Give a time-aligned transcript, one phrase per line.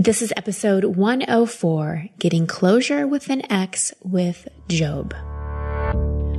[0.00, 5.12] This is episode 104 Getting Closure with an Ex with Job.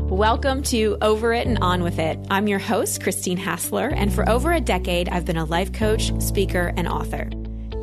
[0.09, 2.25] Welcome to Over It and On With It.
[2.31, 6.17] I'm your host, Christine Hassler, and for over a decade, I've been a life coach,
[6.21, 7.29] speaker, and author.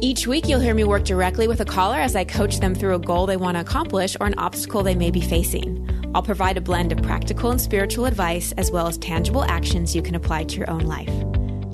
[0.00, 2.94] Each week, you'll hear me work directly with a caller as I coach them through
[2.94, 6.10] a goal they want to accomplish or an obstacle they may be facing.
[6.14, 10.00] I'll provide a blend of practical and spiritual advice as well as tangible actions you
[10.00, 11.12] can apply to your own life.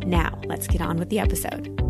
[0.04, 1.81] Now, let's get on with the episode.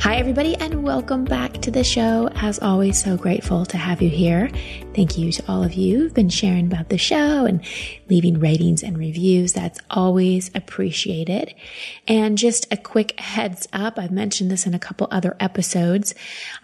[0.00, 2.30] Hi, everybody, and welcome back to the show.
[2.34, 4.50] As always, so grateful to have you here.
[4.94, 7.62] Thank you to all of you who've been sharing about the show and
[8.08, 9.52] leaving ratings and reviews.
[9.52, 11.54] That's always appreciated.
[12.08, 13.98] And just a quick heads up.
[13.98, 16.14] I've mentioned this in a couple other episodes.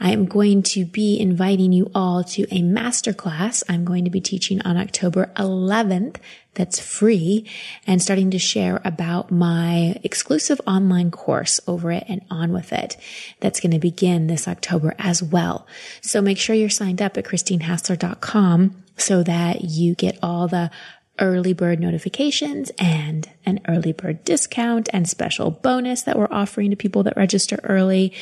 [0.00, 4.22] I am going to be inviting you all to a masterclass I'm going to be
[4.22, 6.16] teaching on October 11th
[6.56, 7.48] that's free
[7.86, 12.96] and starting to share about my exclusive online course over it and on with it.
[13.40, 15.66] That's going to begin this October as well.
[16.00, 20.70] So make sure you're signed up at christinehassler.com so that you get all the
[21.18, 26.76] early bird notifications and an early bird discount and special bonus that we're offering to
[26.76, 28.12] people that register early.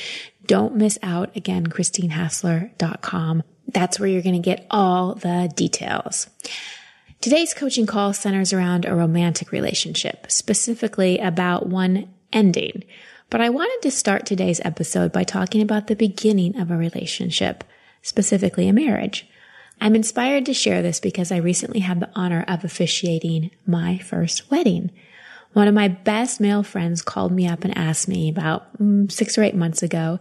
[0.47, 1.35] Don't miss out.
[1.37, 3.43] Again, christinehassler.com.
[3.69, 6.29] That's where you're going to get all the details.
[7.25, 12.85] Today's coaching call centers around a romantic relationship, specifically about one ending.
[13.31, 17.65] But I wanted to start today's episode by talking about the beginning of a relationship,
[18.03, 19.27] specifically a marriage.
[19.81, 24.51] I'm inspired to share this because I recently had the honor of officiating my first
[24.51, 24.91] wedding.
[25.55, 29.39] One of my best male friends called me up and asked me about mm, six
[29.39, 30.19] or eight months ago,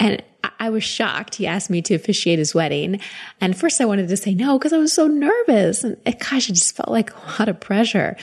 [0.00, 0.20] and
[0.60, 1.36] I was shocked.
[1.36, 3.00] He asked me to officiate his wedding.
[3.40, 5.82] And first I wanted to say no because I was so nervous.
[5.82, 8.16] And it, gosh, it just felt like a lot of pressure.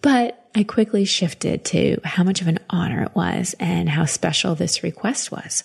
[0.00, 4.54] But I quickly shifted to how much of an honor it was and how special
[4.54, 5.64] this request was.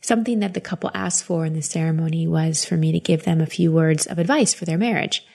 [0.00, 3.40] Something that the couple asked for in the ceremony was for me to give them
[3.40, 5.26] a few words of advice for their marriage.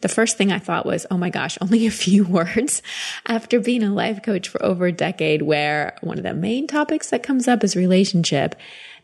[0.00, 2.82] The first thing I thought was, oh my gosh, only a few words
[3.26, 7.10] after being a life coach for over a decade where one of the main topics
[7.10, 8.54] that comes up is relationship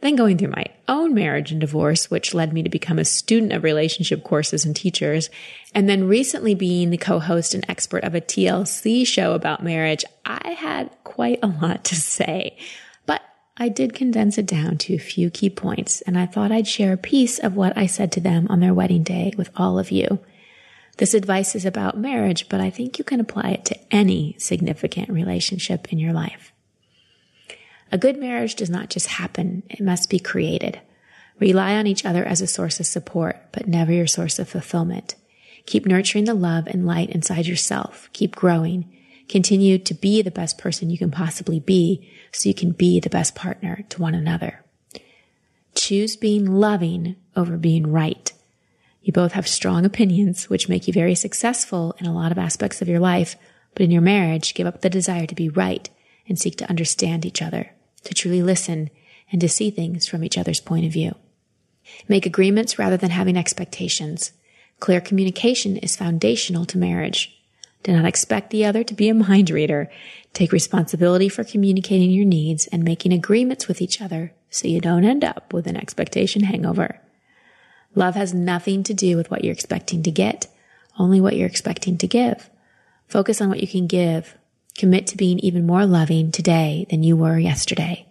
[0.01, 3.53] then going through my own marriage and divorce, which led me to become a student
[3.53, 5.29] of relationship courses and teachers.
[5.75, 10.53] And then recently being the co-host and expert of a TLC show about marriage, I
[10.53, 12.57] had quite a lot to say.
[13.05, 13.23] But
[13.59, 16.95] I did condense it down to a few key points, and I thought I'd share
[16.95, 19.91] a piece of what I said to them on their wedding day with all of
[19.91, 20.19] you.
[20.97, 25.09] This advice is about marriage, but I think you can apply it to any significant
[25.09, 26.53] relationship in your life.
[27.93, 30.81] A good marriage does not just happen, it must be created.
[31.41, 35.17] Rely on each other as a source of support, but never your source of fulfillment.
[35.67, 38.09] Keep nurturing the love and light inside yourself.
[38.13, 38.89] Keep growing.
[39.29, 43.11] Continue to be the best person you can possibly be so you can be the
[43.11, 44.65] best partner to one another.
[45.75, 48.33] Choose being loving over being right.
[49.03, 52.83] You both have strong opinions, which make you very successful in a lot of aspects
[52.83, 53.37] of your life,
[53.75, 55.89] but in your marriage, give up the desire to be right
[56.29, 57.73] and seek to understand each other
[58.05, 58.91] to truly listen
[59.33, 61.15] and to see things from each other's point of view.
[62.09, 64.33] Make agreements rather than having expectations.
[64.79, 67.37] Clear communication is foundational to marriage.
[67.83, 69.91] Do not expect the other to be a mind reader.
[70.33, 75.05] Take responsibility for communicating your needs and making agreements with each other so you don't
[75.05, 77.01] end up with an expectation hangover.
[77.95, 80.47] Love has nothing to do with what you're expecting to get,
[80.99, 82.51] only what you're expecting to give.
[83.09, 84.35] Focus on what you can give
[84.81, 88.07] Commit to being even more loving today than you were yesterday.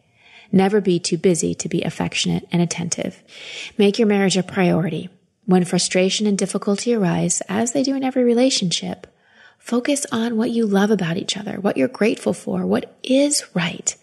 [0.52, 3.24] Never be too busy to be affectionate and attentive.
[3.80, 5.10] Make your marriage a priority.
[5.48, 9.08] When frustration and difficulty arise, as they do in every relationship,
[9.58, 13.96] focus on what you love about each other, what you're grateful for, what is right.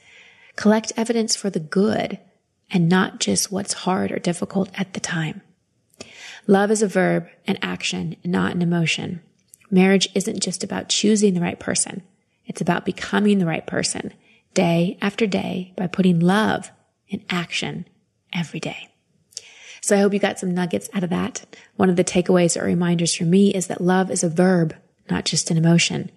[0.57, 2.19] Collect evidence for the good
[2.69, 5.41] and not just what's hard or difficult at the time.
[6.49, 9.21] Love is a verb, an action, not an emotion.
[9.71, 12.03] Marriage isn't just about choosing the right person.
[12.47, 14.13] It's about becoming the right person
[14.55, 16.71] day after day by putting love
[17.09, 17.87] in action
[18.33, 18.89] every day.
[19.81, 21.45] So I hope you got some nuggets out of that.
[21.77, 24.75] One of the takeaways or reminders for me is that love is a verb,
[25.09, 26.11] not just an emotion.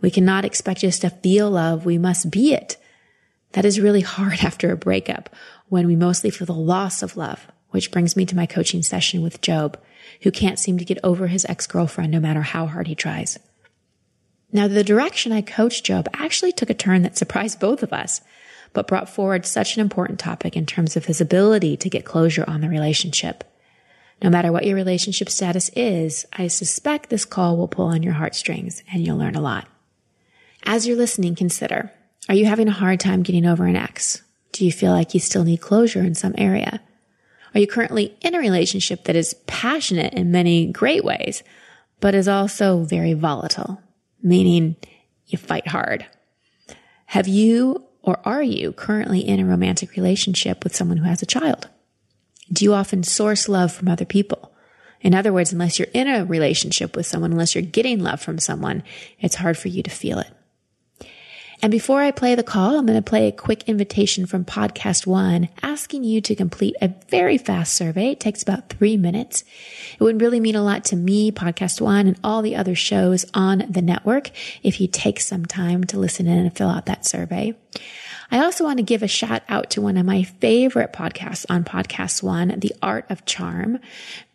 [0.00, 1.84] We cannot expect just to feel love.
[1.84, 2.76] We must be it.
[3.52, 5.30] That is really hard after a breakup
[5.68, 9.22] when we mostly feel the loss of love, which brings me to my coaching session
[9.22, 9.78] with Job,
[10.22, 13.38] who can't seem to get over his ex-girlfriend no matter how hard he tries.
[14.56, 18.22] Now, the direction I coached Job actually took a turn that surprised both of us,
[18.72, 22.42] but brought forward such an important topic in terms of his ability to get closure
[22.48, 23.44] on the relationship.
[24.22, 28.14] No matter what your relationship status is, I suspect this call will pull on your
[28.14, 29.68] heartstrings and you'll learn a lot.
[30.64, 31.92] As you're listening, consider,
[32.26, 34.22] Are you having a hard time getting over an ex?
[34.52, 36.80] Do you feel like you still need closure in some area?
[37.52, 41.42] Are you currently in a relationship that is passionate in many great ways,
[42.00, 43.82] but is also very volatile,
[44.22, 44.76] meaning
[45.26, 46.06] you fight hard?
[47.06, 51.26] Have you or are you currently in a romantic relationship with someone who has a
[51.26, 51.68] child?
[52.52, 54.52] Do you often source love from other people?
[55.00, 58.38] In other words, unless you're in a relationship with someone, unless you're getting love from
[58.38, 58.82] someone,
[59.20, 60.30] it's hard for you to feel it.
[61.62, 65.06] And before I play the call, I'm going to play a quick invitation from podcast
[65.06, 68.10] one asking you to complete a very fast survey.
[68.10, 69.42] It takes about three minutes.
[69.98, 73.24] It would really mean a lot to me, podcast one and all the other shows
[73.32, 74.30] on the network
[74.62, 77.54] if you take some time to listen in and fill out that survey.
[78.30, 81.64] I also want to give a shout out to one of my favorite podcasts on
[81.64, 83.78] Podcast One, The Art of Charm.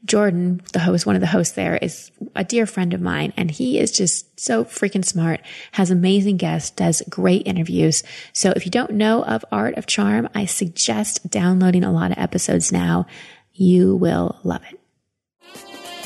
[0.03, 3.51] Jordan, the host, one of the hosts there is a dear friend of mine and
[3.51, 5.41] he is just so freaking smart,
[5.73, 8.03] has amazing guests, does great interviews.
[8.33, 12.17] So if you don't know of Art of Charm, I suggest downloading a lot of
[12.17, 13.05] episodes now.
[13.53, 14.80] You will love it.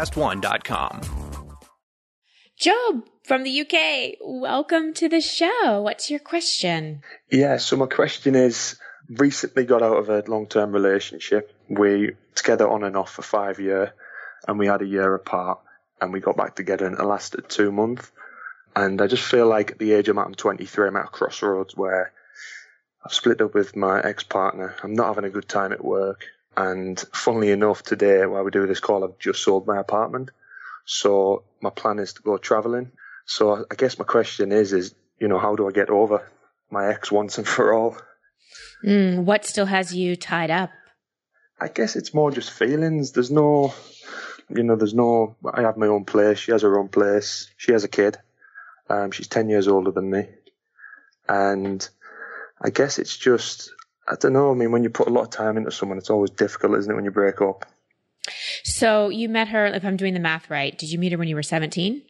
[0.00, 1.00] podcastone.com.
[2.58, 5.80] Job from the UK, welcome to the show.
[5.82, 7.02] What's your question?
[7.30, 11.54] Yeah, so my question is recently got out of a long term relationship.
[11.68, 13.94] We together on and off for five year
[14.46, 15.60] and we had a year apart
[16.00, 18.10] and we got back together and it lasted two months.
[18.76, 21.08] And I just feel like at the age I'm at, I'm 23, I'm at a
[21.08, 22.12] crossroads where
[23.04, 24.76] I've split up with my ex partner.
[24.82, 26.26] I'm not having a good time at work.
[26.60, 30.30] And funnily enough, today while we do this call, I've just sold my apartment.
[30.84, 32.92] So my plan is to go traveling.
[33.24, 36.30] So I guess my question is, is, you know, how do I get over
[36.70, 37.96] my ex once and for all?
[38.84, 40.70] Mm, what still has you tied up?
[41.58, 43.12] I guess it's more just feelings.
[43.12, 43.72] There's no,
[44.54, 46.40] you know, there's no, I have my own place.
[46.40, 47.50] She has her own place.
[47.56, 48.18] She has a kid.
[48.90, 50.26] Um, she's 10 years older than me.
[51.26, 51.88] And
[52.60, 53.70] I guess it's just,
[54.08, 54.50] I don't know.
[54.50, 56.90] I mean, when you put a lot of time into someone, it's always difficult, isn't
[56.90, 57.66] it, when you break up?
[58.64, 61.28] So you met her, if I'm doing the math right, did you meet her when
[61.28, 62.02] you were 17?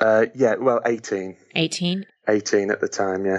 [0.00, 1.36] Uh, yeah, well, 18.
[1.54, 2.06] 18?
[2.28, 3.38] 18 at the time, yeah.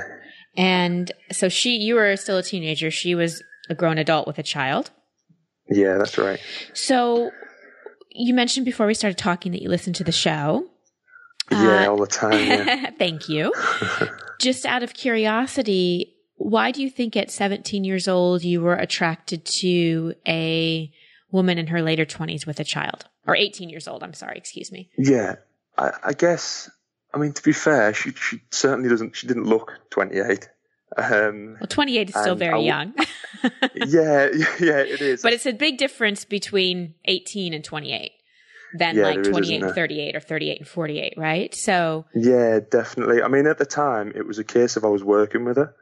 [0.56, 2.92] And so she, you were still a teenager.
[2.92, 4.92] She was a grown adult with a child.
[5.70, 6.40] Yeah, that's right.
[6.74, 7.32] So
[8.12, 10.68] you mentioned before we started talking that you listened to the show.
[11.52, 12.48] Yeah, uh, all the time.
[12.48, 12.92] Yeah.
[12.98, 13.54] thank you.
[14.40, 16.13] Just out of curiosity,
[16.44, 20.92] why do you think at 17 years old you were attracted to a
[21.32, 23.06] woman in her later 20s with a child?
[23.26, 24.90] Or 18 years old, I'm sorry, excuse me.
[24.98, 25.36] Yeah,
[25.78, 26.70] I, I guess,
[27.14, 30.50] I mean, to be fair, she, she certainly doesn't, she didn't look 28.
[30.98, 32.94] Um, well, 28 is still very young.
[33.76, 34.28] yeah,
[34.60, 35.22] yeah, it is.
[35.22, 38.12] But it's a big difference between 18 and 28
[38.78, 41.56] than yeah, like 28 is, and 38 or 38 and 48, right?
[41.56, 42.06] So.
[42.14, 43.22] Yeah, definitely.
[43.22, 45.76] I mean, at the time, it was a case of I was working with her.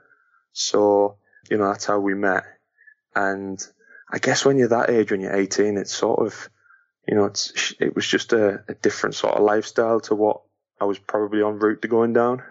[0.53, 1.18] So,
[1.50, 2.44] you know, that's how we met.
[3.16, 3.61] And
[4.09, 6.49] I guess when you're that age, when you're 18, it's sort of,
[7.07, 10.42] you know, it's, it was just a, a different sort of lifestyle to what
[10.80, 12.44] I was probably on route to going down.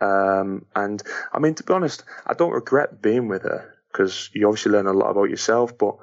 [0.00, 1.02] Um, and
[1.32, 4.86] I mean, to be honest, I don't regret being with her because you obviously learn
[4.86, 5.96] a lot about yourself, but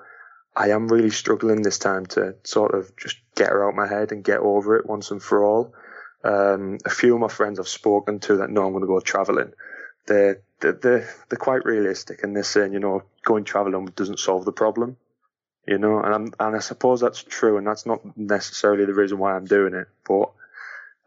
[0.55, 3.87] I am really struggling this time to sort of just get her out of my
[3.87, 5.73] head and get over it once and for all.
[6.23, 8.99] Um, a few of my friends I've spoken to that know I'm going to go
[8.99, 9.53] traveling,
[10.07, 14.51] they're, they're, they're quite realistic and they're saying, you know, going traveling doesn't solve the
[14.51, 14.97] problem.
[15.67, 19.17] You know, and I'm, and I suppose that's true, and that's not necessarily the reason
[19.17, 19.87] why I'm doing it.
[20.07, 20.31] But,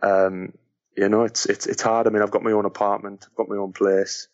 [0.02, 0.52] um,
[0.94, 2.06] you know, it's it's it's hard.
[2.06, 4.28] I mean, I've got my own apartment, I've got my own place,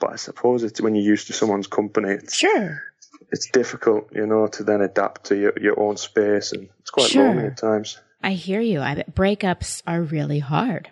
[0.00, 2.10] but I suppose it's when you're used to someone's company.
[2.10, 2.82] It's, sure.
[3.30, 7.10] It's difficult, you know, to then adapt to your your own space, and it's quite
[7.10, 7.28] sure.
[7.28, 8.00] lonely at times.
[8.20, 8.80] I hear you.
[8.80, 10.90] I breakups are really hard.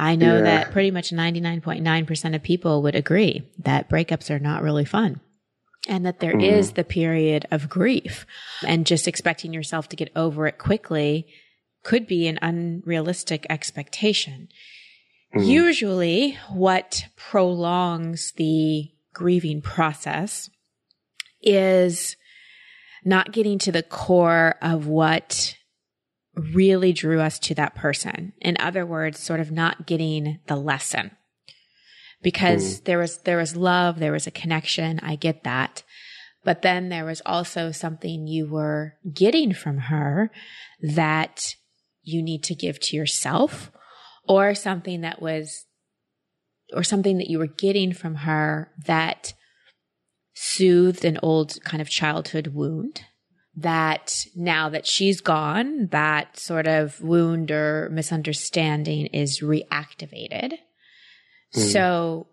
[0.00, 0.42] I know yeah.
[0.44, 5.20] that pretty much 99.9% of people would agree that breakups are not really fun
[5.86, 6.42] and that there mm.
[6.42, 8.24] is the period of grief
[8.66, 11.26] and just expecting yourself to get over it quickly
[11.82, 14.48] could be an unrealistic expectation.
[15.36, 15.46] Mm.
[15.46, 20.48] Usually what prolongs the grieving process
[21.42, 22.16] is
[23.04, 25.56] not getting to the core of what
[26.40, 28.32] really drew us to that person.
[28.40, 31.12] In other words, sort of not getting the lesson.
[32.22, 32.84] because mm.
[32.84, 35.00] there was, there was love, there was a connection.
[35.02, 35.82] I get that.
[36.44, 40.30] But then there was also something you were getting from her
[40.80, 41.54] that
[42.02, 43.70] you need to give to yourself
[44.26, 45.66] or something that was,
[46.72, 49.34] or something that you were getting from her that
[50.34, 53.02] soothed an old kind of childhood wound
[53.60, 60.54] that now that she's gone, that sort of wound or misunderstanding is reactivated.
[61.54, 61.72] Mm.
[61.72, 62.26] So,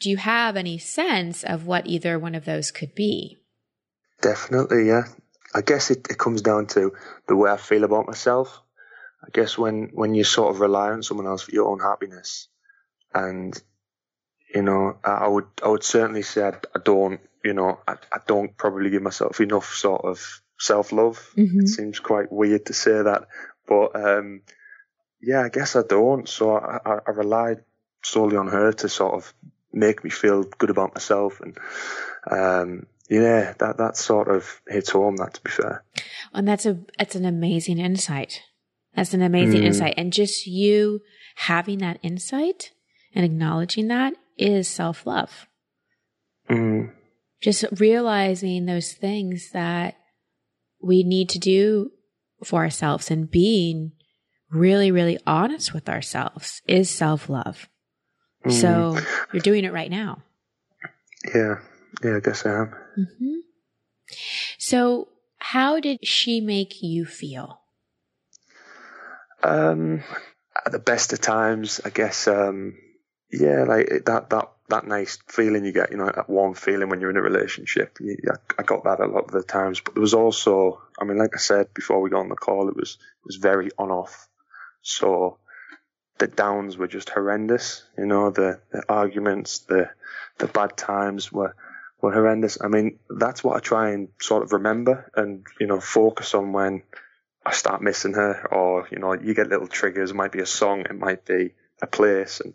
[0.00, 3.38] do you have any sense of what either one of those could be?
[4.20, 5.04] Definitely, yeah.
[5.54, 6.92] I guess it, it comes down to
[7.28, 8.60] the way I feel about myself.
[9.24, 12.48] I guess when, when you sort of rely on someone else for your own happiness,
[13.14, 13.58] and
[14.54, 18.18] you know, I would I would certainly say I, I don't, you know, I, I
[18.26, 21.32] don't probably give myself enough sort of self love.
[21.36, 21.60] Mm-hmm.
[21.60, 23.28] It seems quite weird to say that,
[23.66, 24.42] but um,
[25.20, 26.28] yeah, I guess I don't.
[26.28, 27.64] So I, I, I relied
[28.02, 29.32] solely on her to sort of
[29.72, 31.58] make me feel good about myself, and
[32.30, 35.16] um, yeah, that that sort of hits home.
[35.16, 35.84] That to be fair,
[36.32, 38.42] and that's a that's an amazing insight.
[38.94, 39.66] That's an amazing mm.
[39.66, 41.00] insight, and just you
[41.36, 42.70] having that insight
[43.14, 45.46] and acknowledging that is self love.
[46.48, 46.92] Mm.
[47.40, 49.96] Just realizing those things that
[50.84, 51.90] we need to do
[52.44, 53.92] for ourselves and being
[54.50, 57.68] really, really honest with ourselves is self love.
[58.44, 58.52] Mm.
[58.52, 58.98] So
[59.32, 60.22] you're doing it right now.
[61.34, 61.56] Yeah.
[62.02, 62.74] Yeah, I guess I am.
[62.98, 63.34] Mm-hmm.
[64.58, 67.60] So, how did she make you feel?
[69.42, 70.02] Um,
[70.64, 72.26] at the best of times, I guess.
[72.26, 72.74] Um,
[73.30, 77.00] yeah, like that that that nice feeling you get, you know, that warm feeling when
[77.00, 77.98] you're in a relationship.
[78.00, 81.18] Yeah, I got that a lot of the times, but there was also, I mean,
[81.18, 83.90] like I said before we got on the call, it was it was very on
[83.90, 84.28] off.
[84.82, 85.38] So
[86.18, 87.84] the downs were just horrendous.
[87.98, 89.90] You know, the, the arguments, the
[90.38, 91.54] the bad times were
[92.00, 92.58] were horrendous.
[92.60, 96.52] I mean, that's what I try and sort of remember and you know focus on
[96.52, 96.82] when
[97.44, 100.10] I start missing her, or you know, you get little triggers.
[100.10, 101.52] It might be a song, it might be
[101.82, 102.54] a place, and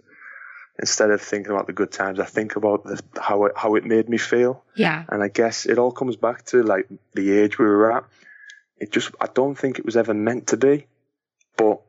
[0.79, 3.85] instead of thinking about the good times, I think about the, how it how it
[3.85, 4.63] made me feel.
[4.75, 5.03] Yeah.
[5.09, 8.05] And I guess it all comes back to like the age we were at.
[8.77, 10.87] It just I don't think it was ever meant to be,
[11.57, 11.81] but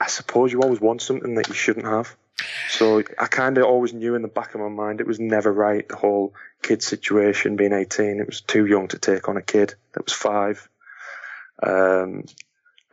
[0.00, 2.16] I suppose you always want something that you shouldn't have.
[2.70, 5.52] So I kind of always knew in the back of my mind it was never
[5.52, 5.86] right.
[5.86, 9.74] The whole kid situation, being 18, it was too young to take on a kid
[9.92, 10.66] that was five.
[11.62, 12.24] Um,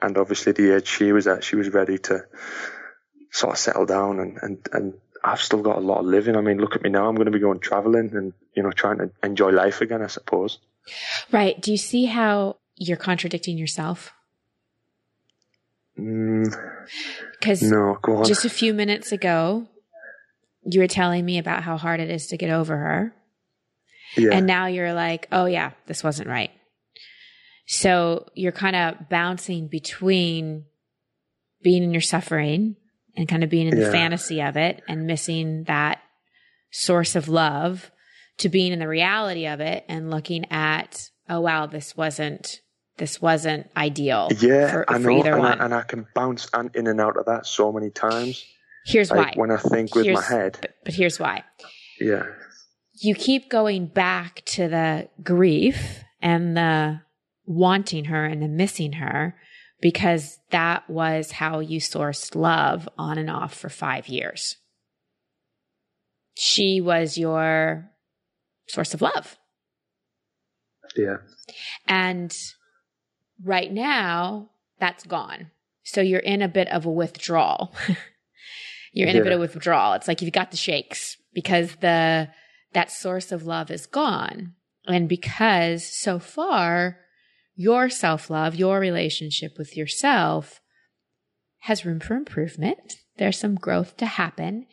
[0.02, 2.26] and obviously the age she was at, she was ready to
[3.32, 4.94] sort of settle down and, and, and
[5.28, 6.38] I've still got a lot of living.
[6.38, 7.08] I mean, look at me now.
[7.08, 10.08] I'm going to be going traveling and, you know, trying to enjoy life again, I
[10.08, 10.60] suppose.
[11.32, 11.60] Right.
[11.62, 14.14] Do you see how you're contradicting yourself?
[15.96, 19.68] Because mm, no, just a few minutes ago,
[20.64, 23.14] you were telling me about how hard it is to get over her.
[24.16, 24.32] Yeah.
[24.32, 26.52] And now you're like, oh, yeah, this wasn't right.
[27.66, 30.66] So you're kind of bouncing between
[31.62, 32.78] being in your suffering
[33.18, 33.86] and kind of being in yeah.
[33.86, 36.00] the fantasy of it and missing that
[36.72, 37.92] source of love
[38.38, 42.62] to being in the reality of it and looking at, oh wow, this wasn't
[42.98, 44.30] this wasn't ideal.
[44.40, 47.46] Yeah, for, I know, and I, and, I, can bounce in and out of that
[47.46, 48.44] so many times.
[48.86, 49.42] Here's like why.
[49.42, 50.58] When I think with here's, my head.
[50.62, 51.44] But, but here's why.
[52.00, 52.24] Yeah.
[53.00, 57.02] You keep going back to the grief and the
[57.46, 59.36] wanting her and the missing her
[59.82, 64.58] because that was how you sourced love on and off for five years.
[66.36, 67.90] She was your
[68.68, 69.38] source of love.
[70.96, 71.18] Yeah.
[71.88, 72.34] And
[73.44, 75.52] right now, that's gone.
[75.84, 77.74] So you're in a bit of a withdrawal.
[78.94, 79.22] you're in yeah.
[79.22, 79.94] a bit of withdrawal.
[79.94, 82.30] It's like you've got the shakes because the
[82.74, 84.54] that source of love is gone.
[84.86, 86.98] And because so far
[87.58, 90.62] your self love, your relationship with yourself
[91.62, 92.98] has room for improvement.
[93.18, 94.68] There's some growth to happen.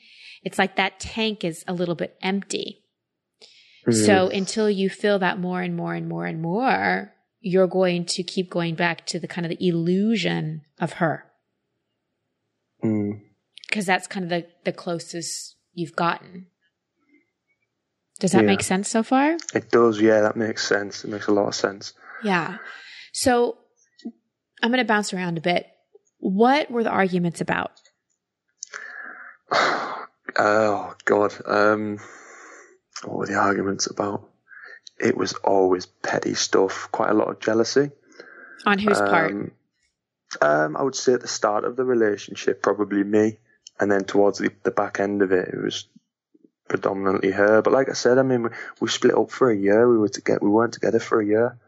[0.45, 2.83] It's like that tank is a little bit empty.
[3.87, 4.05] Mm-hmm.
[4.05, 8.23] So until you feel that more and more and more and more, you're going to
[8.23, 11.25] keep going back to the kind of the illusion of her.
[12.85, 13.23] Mm.
[13.67, 16.47] Because that's kind of the, the closest you've gotten.
[18.21, 18.49] Does that yeah.
[18.49, 19.37] make sense so far?
[19.55, 21.05] It does, yeah, that makes sense.
[21.05, 21.95] It makes a lot of sense.
[22.25, 22.59] Yeah.
[23.13, 23.59] So
[24.63, 25.67] I'm going to bounce around a bit.
[26.19, 27.73] What were the arguments about?
[30.37, 31.33] Oh God.
[31.47, 32.01] Um,
[33.05, 34.29] what were the arguments about?
[34.99, 36.89] It was always petty stuff.
[36.91, 37.93] Quite a lot of jealousy.
[38.67, 39.33] On whose um, part?
[40.41, 43.39] Um, I would say at the start of the relationship, probably me,
[43.79, 45.87] and then towards the, the back end of it, it was
[46.69, 47.63] predominantly her.
[47.63, 48.49] But like I said, I mean, we,
[48.81, 49.89] we split up for a year.
[49.89, 51.59] We were to get, we weren't together for a year,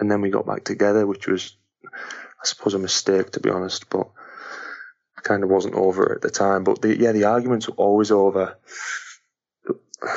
[0.00, 1.54] and then we got back together, which was,
[1.84, 3.88] I suppose, a mistake to be honest.
[3.90, 4.08] But
[5.16, 6.64] I kind of wasn't over at the time.
[6.64, 8.58] But the, yeah, the arguments were always over.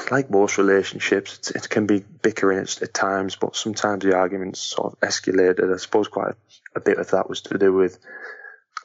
[0.10, 4.94] Like most relationships, it can be bickering at, at times, but sometimes the arguments sort
[4.94, 5.74] of escalated.
[5.74, 6.36] I suppose quite a,
[6.78, 8.00] a bit of that was to do with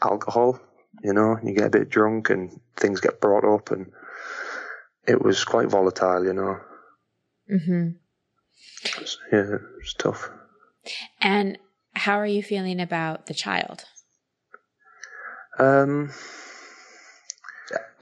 [0.03, 0.61] alcohol.
[1.05, 3.93] You know, you get a bit drunk and things get brought up, and
[5.07, 6.25] it was quite volatile.
[6.25, 6.61] You know.
[7.49, 7.89] Mm-hmm.
[9.33, 10.31] Yeah, it was tough.
[11.21, 11.59] And
[11.95, 13.85] how are you feeling about the child?
[15.59, 16.11] Um,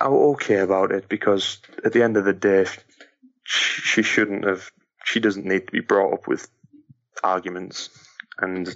[0.00, 2.66] I'm okay about it because at the end of the day,
[3.44, 4.70] she shouldn't have.
[5.04, 6.48] She doesn't need to be brought up with
[7.22, 7.90] arguments,
[8.38, 8.74] and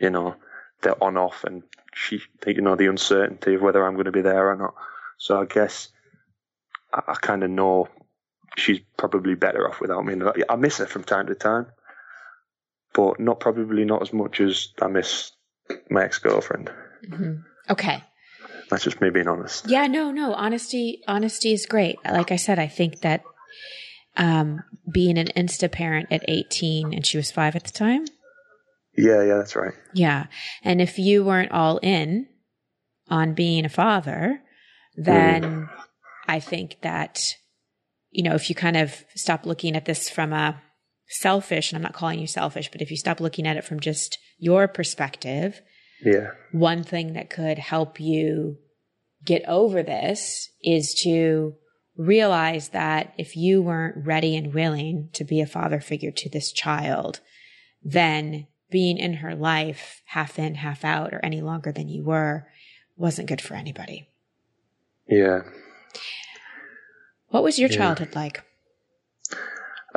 [0.00, 0.34] you know
[0.82, 1.62] they're on off, and
[1.94, 4.74] she, you know, the uncertainty of whether I'm going to be there or not.
[5.18, 5.88] So I guess
[6.92, 7.88] I, I kind of know
[8.56, 10.14] she's probably better off without me.
[10.48, 11.66] I miss her from time to time,
[12.96, 15.30] but not probably not as much as I miss
[15.90, 16.70] my ex girlfriend.
[17.06, 17.34] Mm-hmm.
[17.70, 18.02] Okay.
[18.70, 19.68] That's just me being honest.
[19.68, 20.32] Yeah, no, no.
[20.32, 21.98] Honesty, honesty is great.
[22.04, 23.22] Like I said, I think that
[24.16, 28.06] um, being an insta parent at 18 and she was five at the time.
[28.96, 29.74] Yeah, yeah, that's right.
[29.92, 30.26] Yeah.
[30.64, 32.26] And if you weren't all in
[33.10, 34.40] on being a father,
[34.96, 35.68] then mm.
[36.26, 37.34] I think that,
[38.10, 40.60] you know, if you kind of stop looking at this from a
[41.08, 43.80] selfish, and I'm not calling you selfish, but if you stop looking at it from
[43.80, 45.60] just your perspective,
[46.04, 46.32] yeah.
[46.52, 48.58] One thing that could help you
[49.24, 51.54] get over this is to
[51.96, 56.52] realize that if you weren't ready and willing to be a father figure to this
[56.52, 57.20] child,
[57.82, 62.46] then being in her life half in, half out, or any longer than you were
[62.96, 64.08] wasn't good for anybody.
[65.08, 65.42] Yeah.
[67.28, 67.76] What was your yeah.
[67.76, 68.42] childhood like?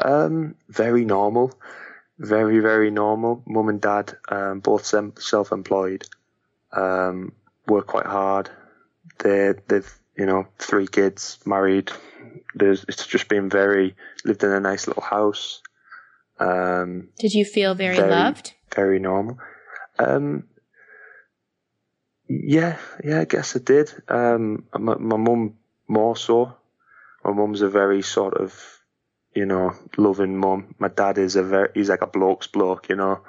[0.02, 1.54] Um, very normal
[2.20, 3.42] very very normal.
[3.48, 6.06] Mum and dad, um, both self-employed,
[6.74, 7.32] um,
[7.68, 8.50] work quite hard.
[9.20, 11.92] They they've you know three kids, married.
[12.54, 15.62] There's it's just been very lived in a nice little house.
[16.40, 18.54] Um, Did you feel very, very loved?
[18.76, 19.40] Very normal.
[19.98, 20.46] Um,
[22.28, 23.92] yeah, yeah, I guess I did.
[24.08, 25.56] Um, my, my mum
[25.88, 26.54] more so.
[27.24, 28.79] My mum's a very sort of
[29.34, 30.76] you know, loving mum.
[30.80, 33.22] My dad is a very, he's like a bloke's bloke, you know.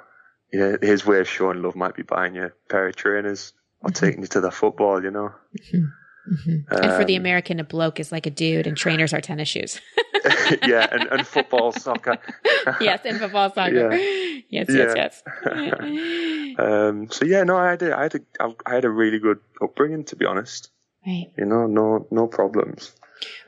[0.51, 3.89] Yeah, his way of showing love might be buying you a pair of trainers or
[3.89, 4.05] mm-hmm.
[4.05, 5.31] taking you to the football, you know.
[5.57, 6.33] Mm-hmm.
[6.33, 6.73] Mm-hmm.
[6.73, 9.21] Um, and for the um, American, a bloke is like a dude, and trainers are
[9.21, 9.79] tennis shoes.
[10.67, 12.17] yeah, and, and football, soccer.
[12.81, 13.91] yes, and football, soccer.
[13.93, 14.41] Yeah.
[14.49, 14.93] Yes, yeah.
[14.95, 16.59] yes, yes.
[16.59, 19.39] um, so yeah, no, I had a, I had a, I had a really good
[19.61, 20.69] upbringing, to be honest.
[21.05, 21.31] Right.
[21.37, 22.93] You know, no, no problems.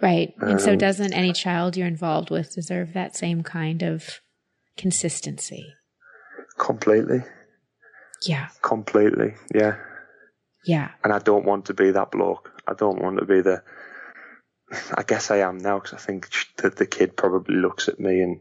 [0.02, 0.34] Right.
[0.40, 4.22] And um, so doesn't any child you're involved with deserve that same kind of
[4.78, 5.74] consistency?
[6.58, 7.24] Completely.
[8.22, 8.50] Yeah.
[8.62, 9.36] Completely.
[9.54, 9.78] Yeah.
[10.66, 10.92] Yeah.
[11.04, 12.52] And I don't want to be that bloke.
[12.68, 13.64] I don't want to be the.
[14.96, 18.22] I guess I am now because I think that the kid probably looks at me
[18.22, 18.40] and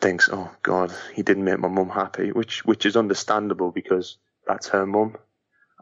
[0.00, 4.68] thinks, "Oh God, he didn't make my mum happy," which which is understandable because that's
[4.68, 5.16] her mum.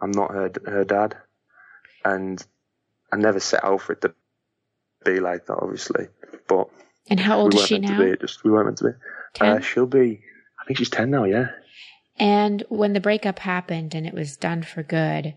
[0.03, 1.17] I'm not her her dad,
[2.05, 2.45] and
[3.13, 4.15] I never set out for it to
[5.05, 6.09] be like that, obviously.
[6.49, 6.69] But
[7.09, 7.99] and how old we is she now?
[7.99, 8.91] Be, just we weren't meant to be.
[9.41, 10.23] Uh, she'll be.
[10.61, 11.25] I think she's ten now.
[11.25, 11.49] Yeah.
[12.19, 15.35] And when the breakup happened and it was done for good,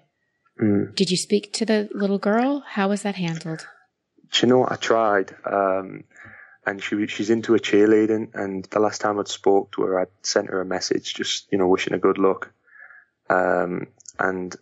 [0.62, 0.94] mm.
[0.96, 2.64] did you speak to the little girl?
[2.68, 3.66] How was that handled?
[4.32, 4.72] Do you know what?
[4.72, 5.34] I tried.
[5.46, 6.04] Um,
[6.66, 8.32] and she she's into a cheerleading.
[8.34, 11.58] And the last time I'd spoke to her, I'd sent her a message, just you
[11.58, 12.52] know, wishing her good luck.
[13.30, 13.88] Um,
[14.20, 14.56] and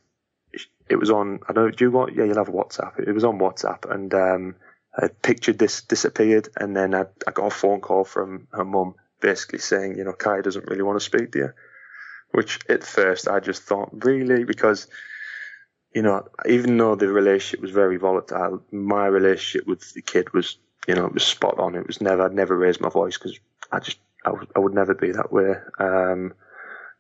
[0.90, 1.40] it was on.
[1.48, 1.76] I don't.
[1.76, 2.16] Do you want?
[2.16, 3.00] Yeah, you'll have WhatsApp.
[3.00, 4.56] It was on WhatsApp, and um,
[4.98, 8.96] a picture dis- disappeared, and then I, I got a phone call from her mum,
[9.20, 11.54] basically saying, you know, Kai doesn't really want to speak to you.
[12.32, 14.88] Which at first I just thought, really, because
[15.94, 20.58] you know, even though the relationship was very volatile, my relationship with the kid was,
[20.88, 21.76] you know, it was spot on.
[21.76, 23.38] It was never, I'd never raised my voice because
[23.72, 25.54] I just, I, w- I would never be that way.
[25.80, 26.34] Um,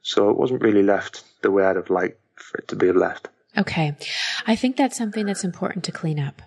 [0.01, 3.29] so it wasn't really left the way I'd have liked for it to be left.
[3.57, 3.95] Okay.
[4.45, 6.41] I think that's something that's important to clean up.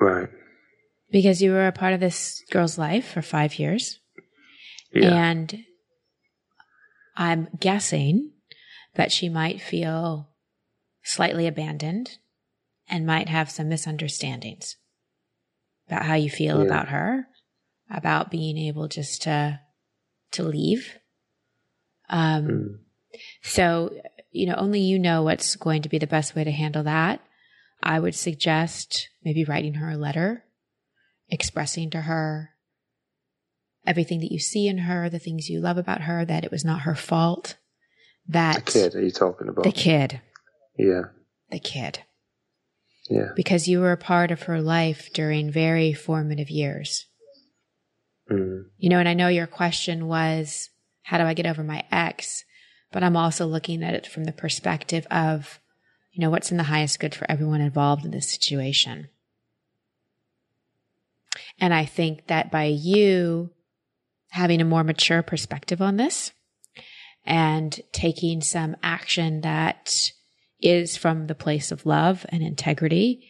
[0.00, 0.28] Right.
[1.14, 4.00] Because you were a part of this girl's life for five years.
[4.92, 5.14] Yeah.
[5.14, 5.64] And
[7.16, 8.32] I'm guessing
[8.96, 10.28] that she might feel
[11.04, 12.18] slightly abandoned
[12.88, 14.76] and might have some misunderstandings
[15.86, 16.64] about how you feel yeah.
[16.64, 17.28] about her,
[17.88, 19.60] about being able just to
[20.32, 20.98] to leave.
[22.10, 22.78] Um, mm.
[23.40, 23.94] So
[24.32, 27.20] you know, only you know what's going to be the best way to handle that.
[27.80, 30.42] I would suggest maybe writing her a letter
[31.28, 32.50] expressing to her
[33.86, 36.64] everything that you see in her, the things you love about her, that it was
[36.64, 37.56] not her fault.
[38.26, 39.64] That the kid, are you talking about?
[39.64, 40.20] The kid.
[40.78, 41.02] Yeah.
[41.50, 42.00] The kid.
[43.10, 43.28] Yeah.
[43.36, 47.06] Because you were a part of her life during very formative years.
[48.30, 48.64] Mm.
[48.78, 50.70] You know, and I know your question was,
[51.02, 52.44] how do I get over my ex?
[52.90, 55.60] But I'm also looking at it from the perspective of,
[56.12, 59.08] you know, what's in the highest good for everyone involved in this situation.
[61.58, 63.50] And I think that by you
[64.30, 66.32] having a more mature perspective on this
[67.24, 69.94] and taking some action that
[70.60, 73.28] is from the place of love and integrity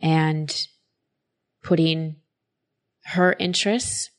[0.00, 0.66] and
[1.62, 2.16] putting
[3.04, 4.10] her interests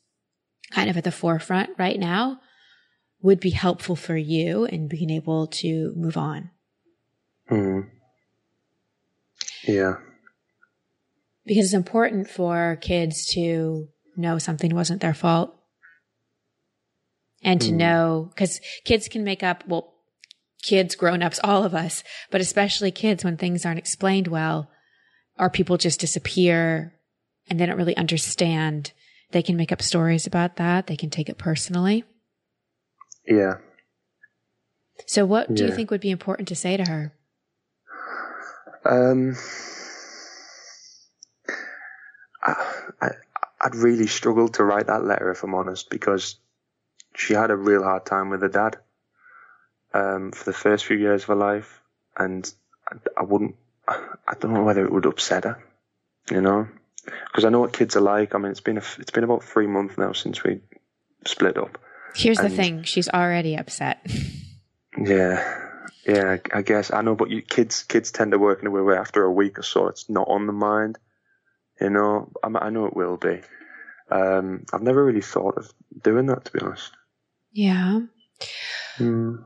[0.72, 2.40] kind of at the forefront right now
[3.22, 6.50] would be helpful for you in being able to move on.
[7.50, 7.90] Mm.
[9.68, 9.96] Yeah.
[11.46, 15.56] Because it's important for kids to know something wasn't their fault
[17.44, 17.78] and to mm.
[17.78, 19.94] know, because kids can make up, well,
[20.62, 24.70] kids, grown ups, all of us, but especially kids when things aren't explained well,
[25.40, 26.94] or people just disappear
[27.50, 28.92] and they don't really understand.
[29.32, 30.88] They can make up stories about that.
[30.88, 32.04] They can take it personally.
[33.26, 33.56] Yeah.
[35.08, 37.14] So, what do you think would be important to say to her?
[38.86, 39.36] Um,
[42.42, 43.10] I, I,
[43.62, 46.36] I'd really struggled to write that letter if I'm honest, because
[47.16, 48.78] she had a real hard time with her dad
[49.94, 51.82] um, for the first few years of her life,
[52.18, 52.52] and
[52.90, 53.56] I, I wouldn't.
[53.88, 55.62] I don't know whether it would upset her,
[56.30, 56.68] you know,
[57.28, 58.34] because I know what kids are like.
[58.34, 60.62] I mean, it's been a, it's been about three months now since we
[61.26, 61.78] split up.
[62.16, 64.06] Here's and, the thing: she's already upset.
[64.98, 65.70] Yeah,
[66.06, 66.38] yeah.
[66.54, 68.98] I guess I know, but you, kids kids tend to work in a way where
[68.98, 71.00] after a week or so, it's not on the mind.
[71.82, 73.42] You know, I, I know it will be.
[74.10, 76.92] Um, I've never really thought of doing that, to be honest.
[77.52, 78.02] Yeah.
[78.98, 79.44] Mm.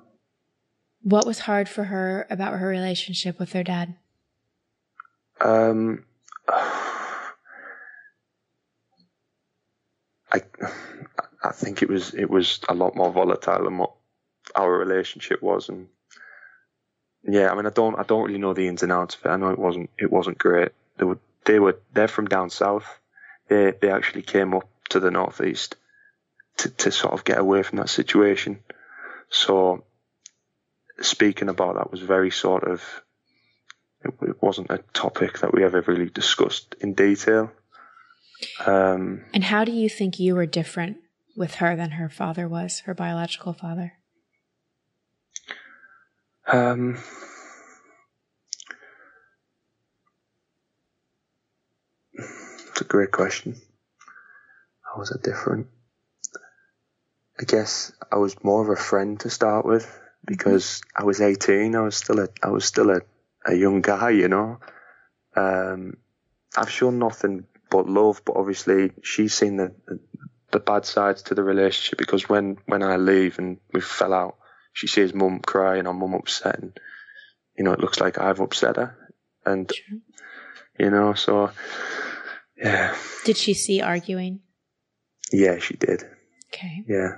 [1.01, 3.95] What was hard for her about her relationship with her dad?
[5.39, 6.03] Um,
[10.31, 10.41] I,
[11.43, 13.93] I think it was it was a lot more volatile than what
[14.55, 15.87] our relationship was, and
[17.23, 19.29] yeah, I mean, I don't I don't really know the ins and outs of it.
[19.29, 20.71] I know it wasn't it wasn't great.
[20.97, 22.86] They were they were they're from down south.
[23.47, 25.75] They they actually came up to the northeast
[26.58, 28.60] to, to sort of get away from that situation.
[29.29, 29.84] So
[31.01, 32.81] speaking about that was very sort of,
[34.03, 37.51] it, it wasn't a topic that we ever really discussed in detail.
[38.65, 40.97] Um, and how do you think you were different
[41.36, 43.93] with her than her father was, her biological father?
[46.47, 46.99] Um,
[52.75, 53.55] it's a great question.
[54.83, 55.67] How was it different?
[57.39, 59.88] I guess I was more of a friend to start with
[60.25, 61.73] because I was 18.
[61.73, 62.99] I was still a, I was still a,
[63.45, 64.59] a young guy, you know.
[65.38, 65.95] Um,
[66.57, 70.01] I've shown nothing but love, but obviously she's seen the, the,
[70.51, 74.35] the bad sides to the relationship because when, when I leave and we fell out,
[74.73, 76.77] she sees mum crying or mum upset and,
[77.57, 78.97] you know, it looks like I've upset her.
[79.45, 79.97] And, sure.
[80.77, 81.51] you know, so,
[82.57, 82.95] yeah.
[83.25, 84.41] Did she see arguing?
[85.31, 86.03] Yeah, she did.
[86.53, 86.83] Okay.
[86.87, 87.17] Yeah.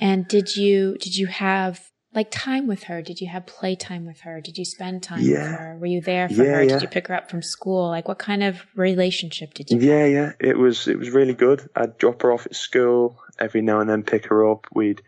[0.00, 1.80] And did you did you have
[2.14, 3.02] like time with her?
[3.02, 4.40] Did you have playtime with her?
[4.40, 5.50] Did you spend time yeah.
[5.50, 5.78] with her?
[5.78, 6.62] Were you there for yeah, her?
[6.62, 6.68] Yeah.
[6.74, 7.88] Did you pick her up from school?
[7.88, 10.10] Like what kind of relationship did you Yeah, have?
[10.10, 10.32] yeah.
[10.40, 11.68] It was it was really good.
[11.74, 14.66] I'd drop her off at school every now and then pick her up.
[14.72, 15.02] We'd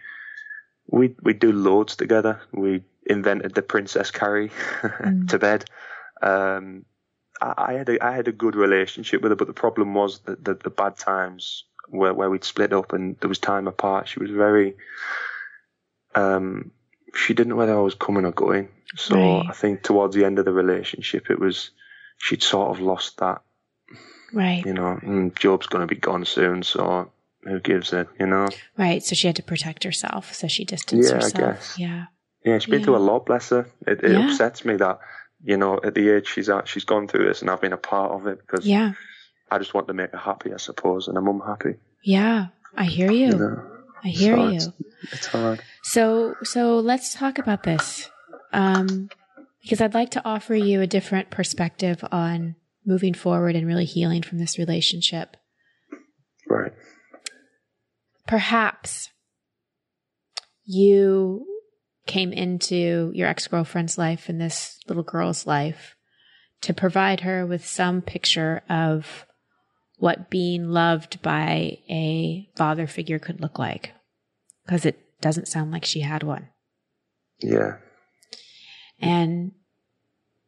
[0.88, 2.40] we'd we'd do loads together.
[2.52, 4.48] We invented the princess carry
[4.82, 5.28] mm.
[5.28, 5.64] to bed.
[6.22, 6.84] Um,
[7.40, 10.44] I, had a I had a good relationship with her, but the problem was that
[10.44, 14.08] the, the bad times where, where we'd split up and there was time apart.
[14.08, 14.76] She was very,
[16.14, 16.70] um,
[17.14, 18.68] she didn't know whether I was coming or going.
[18.96, 19.46] So right.
[19.48, 21.70] I think towards the end of the relationship, it was,
[22.18, 23.42] she'd sort of lost that.
[24.32, 24.64] Right.
[24.64, 26.62] You know, and Job's going to be gone soon.
[26.62, 27.10] So
[27.42, 28.48] who gives it, you know?
[28.76, 29.02] Right.
[29.02, 30.34] So she had to protect herself.
[30.34, 31.34] So she distanced yeah, herself.
[31.34, 31.78] I guess.
[31.78, 32.04] Yeah.
[32.44, 32.58] Yeah.
[32.58, 32.84] She's been yeah.
[32.84, 33.68] through a lot, bless her.
[33.86, 34.26] It, it yeah.
[34.26, 35.00] upsets me that,
[35.42, 37.78] you know, at the age she's at, she's gone through this and I've been a
[37.78, 38.92] part of it because yeah.
[39.50, 41.76] I just want to make her happy, I suppose, and her mum happy.
[42.04, 43.26] Yeah, I hear you.
[43.26, 43.66] you know?
[44.02, 44.56] I hear so you.
[44.56, 44.68] It's,
[45.12, 45.62] it's, hard.
[45.82, 48.08] So, so let's talk about this,
[48.52, 49.10] um,
[49.62, 54.22] because I'd like to offer you a different perspective on moving forward and really healing
[54.22, 55.36] from this relationship.
[56.48, 56.72] Right.
[58.26, 59.10] Perhaps
[60.64, 61.46] you
[62.06, 65.94] came into your ex girlfriend's life and this little girl's life
[66.62, 69.26] to provide her with some picture of
[69.98, 73.92] what being loved by a father figure could look like
[74.64, 76.48] because it doesn't sound like she had one.
[77.40, 77.76] Yeah.
[79.00, 79.52] And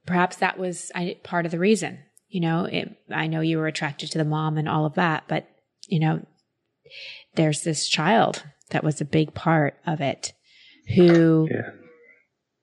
[0.06, 0.90] perhaps that was
[1.22, 1.98] part of the reason.
[2.28, 5.24] You know, it, I know you were attracted to the mom and all of that,
[5.28, 5.46] but,
[5.86, 6.24] you know,
[7.34, 10.32] there's this child that was a big part of it
[10.94, 11.70] who Yeah.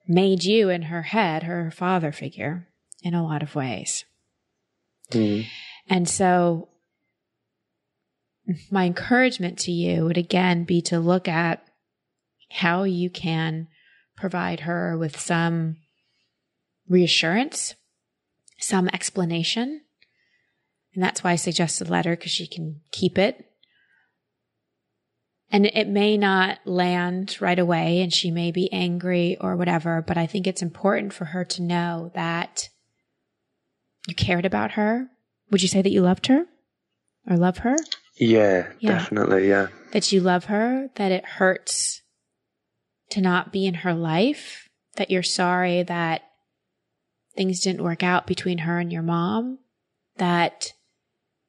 [0.06, 2.68] made you in her head her father figure
[3.02, 4.04] in a lot of ways.
[5.10, 5.46] Mm.
[5.88, 6.68] And so
[8.70, 11.64] my encouragement to you would again be to look at
[12.50, 13.68] how you can
[14.16, 15.76] provide her with some
[16.88, 17.74] reassurance,
[18.58, 19.82] some explanation.
[20.94, 23.49] And that's why I suggested a letter because she can keep it.
[25.52, 30.16] And it may not land right away and she may be angry or whatever, but
[30.16, 32.68] I think it's important for her to know that
[34.06, 35.08] you cared about her.
[35.50, 36.46] Would you say that you loved her
[37.28, 37.76] or love her?
[38.16, 38.98] Yeah, Yeah.
[38.98, 39.48] definitely.
[39.48, 39.68] Yeah.
[39.92, 42.02] That you love her, that it hurts
[43.10, 46.22] to not be in her life, that you're sorry that
[47.36, 49.58] things didn't work out between her and your mom,
[50.16, 50.74] that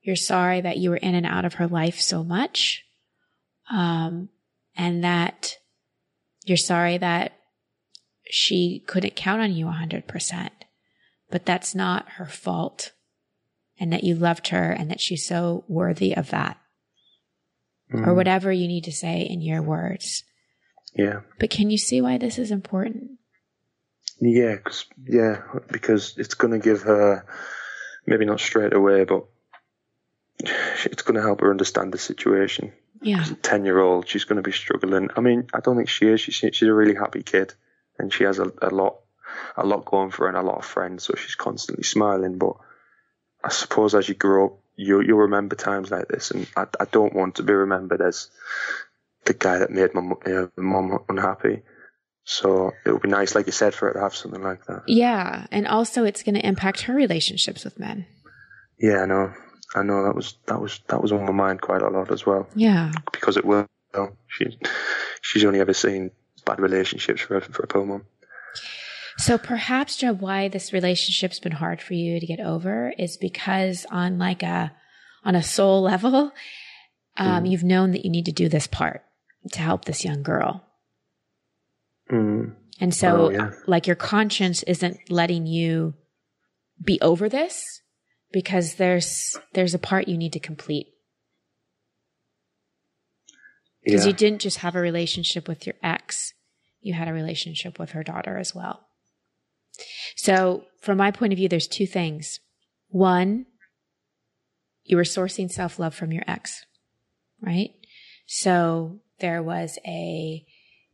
[0.02, 2.84] you're sorry that you were in and out of her life so much,
[3.72, 4.30] um,
[4.76, 5.58] and that
[6.46, 7.34] you're sorry that
[8.30, 10.50] she couldn't count on you 100%.
[11.30, 12.92] But that's not her fault,
[13.80, 16.58] and that you loved her and that she's so worthy of that,
[17.94, 18.16] or Mm.
[18.16, 20.24] whatever you need to say in your words.
[20.94, 21.22] Yeah.
[21.40, 23.12] But can you see why this is important?
[24.20, 27.26] Yeah, cause, yeah, because it's going to give her,
[28.06, 29.26] maybe not straight away, but
[30.86, 32.74] it's going to help her understand the situation.
[33.02, 33.22] Yeah.
[33.22, 35.10] As a 10 year old, she's going to be struggling.
[35.16, 36.22] I mean, I don't think she is.
[36.22, 37.54] She's, she's a really happy kid
[37.98, 39.00] and she has a, a lot,
[39.58, 41.04] a lot going for her and a lot of friends.
[41.04, 42.38] So she's constantly smiling.
[42.38, 42.54] But
[43.44, 46.32] I suppose as you grow up, you, you'll remember times like this.
[46.32, 48.30] And I, I don't want to be remembered as
[49.26, 51.64] the guy that made my uh, mum unhappy.
[52.24, 54.84] So it would be nice, like you said, for her to have something like that.
[54.88, 55.48] Yeah.
[55.52, 58.06] And also, it's going to impact her relationships with men.
[58.80, 59.34] Yeah, I know.
[59.76, 62.26] I know that was that was that was on my mind quite a lot as
[62.26, 62.92] well Yeah.
[63.12, 63.68] because it will.
[64.28, 64.58] She
[65.22, 66.12] she's only ever seen
[66.46, 68.04] bad relationships for for a poor mom.
[69.18, 73.86] So perhaps, Joe, why this relationship's been hard for you to get over is because
[73.92, 74.72] on like a,
[75.24, 76.32] on a soul level,
[77.18, 79.04] um, you've known that you need to do this part
[79.52, 80.64] to help this young girl.
[82.12, 82.56] Mm.
[82.80, 83.52] And so, Oh, yeah.
[83.68, 85.94] like, your conscience isn't letting you
[86.84, 87.81] be over this
[88.32, 90.88] because there's there's a part you need to complete
[93.84, 94.12] because Yeah.
[94.12, 96.34] you didn't just have a relationship with your ex,
[96.82, 98.88] you had a relationship with her daughter as well.
[100.15, 102.39] So, from my point of view, there's two things.
[102.89, 103.46] One,
[104.84, 106.65] you were sourcing self love from your ex,
[107.41, 107.72] right?
[108.28, 110.46] So, there was a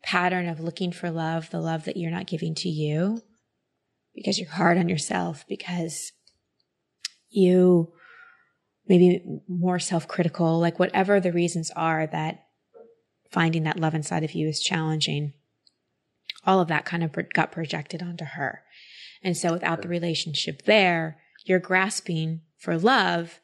[0.04, 3.21] pattern of looking for love, the love that you're not giving to you
[4.15, 6.12] because you're hard on yourself, because
[7.30, 7.92] you
[8.88, 12.46] maybe more self critical, like whatever the reasons are that
[13.32, 15.34] finding that love inside of you is challenging.
[16.46, 18.63] All of that kind of got projected onto her.
[19.22, 23.40] And so without the relationship there, you're grasping for love.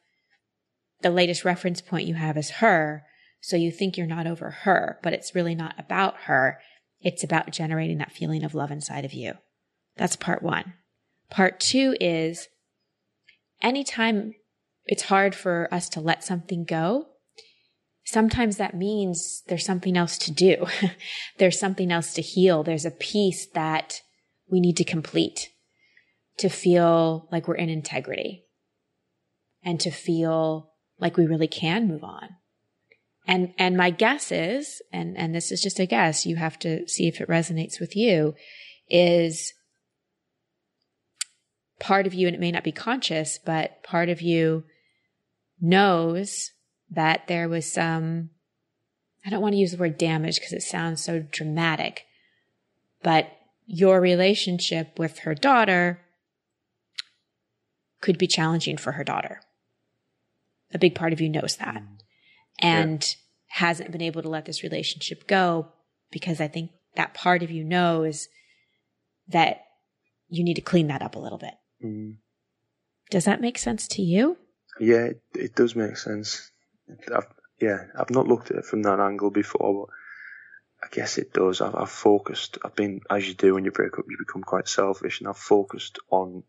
[1.02, 3.04] The latest reference point you have is her.
[3.42, 6.60] So you think you're not over her, but it's really not about her.
[7.02, 9.34] It's about generating that feeling of love inside of you.
[9.98, 10.74] That's part one.
[11.30, 12.48] Part two is
[13.64, 14.34] anytime
[14.86, 17.08] it's hard for us to let something go,
[18.06, 20.66] sometimes that means there's something else to do.
[21.38, 22.64] there's something else to heal.
[22.64, 24.02] There's a piece that
[24.50, 25.50] we need to complete
[26.38, 28.44] to feel like we're in integrity
[29.64, 32.30] and to feel like we really can move on.
[33.26, 36.88] And, and my guess is, and, and this is just a guess, you have to
[36.90, 38.36] see if it resonates with you,
[38.90, 39.54] is
[41.84, 44.64] part of you, and it may not be conscious, but part of you
[45.60, 46.52] knows
[46.90, 48.30] that there was some,
[49.26, 52.06] I don't want to use the word damage because it sounds so dramatic,
[53.04, 53.28] but
[53.66, 56.00] your relationship with her daughter
[58.00, 59.42] could be challenging for her daughter.
[60.74, 61.86] A big part of you knows that mm.
[62.60, 63.16] and
[63.50, 65.68] hasn't been able to let this relationship go
[66.12, 68.30] because I think that part of you knows
[69.28, 69.66] that
[70.30, 71.54] you need to clean that up a little bit.
[71.84, 72.18] Mm.
[73.10, 74.38] Does that make sense to you?
[74.80, 76.52] Yeah, it, it does make sense.
[77.14, 77.28] I've,
[77.60, 79.94] yeah, I've not looked at it from that angle before, but
[80.88, 81.62] I guess it does.
[81.62, 82.58] I've, I've focused.
[82.66, 85.38] I've been, as you do when you break up, you become quite selfish, and I've
[85.38, 86.44] focused on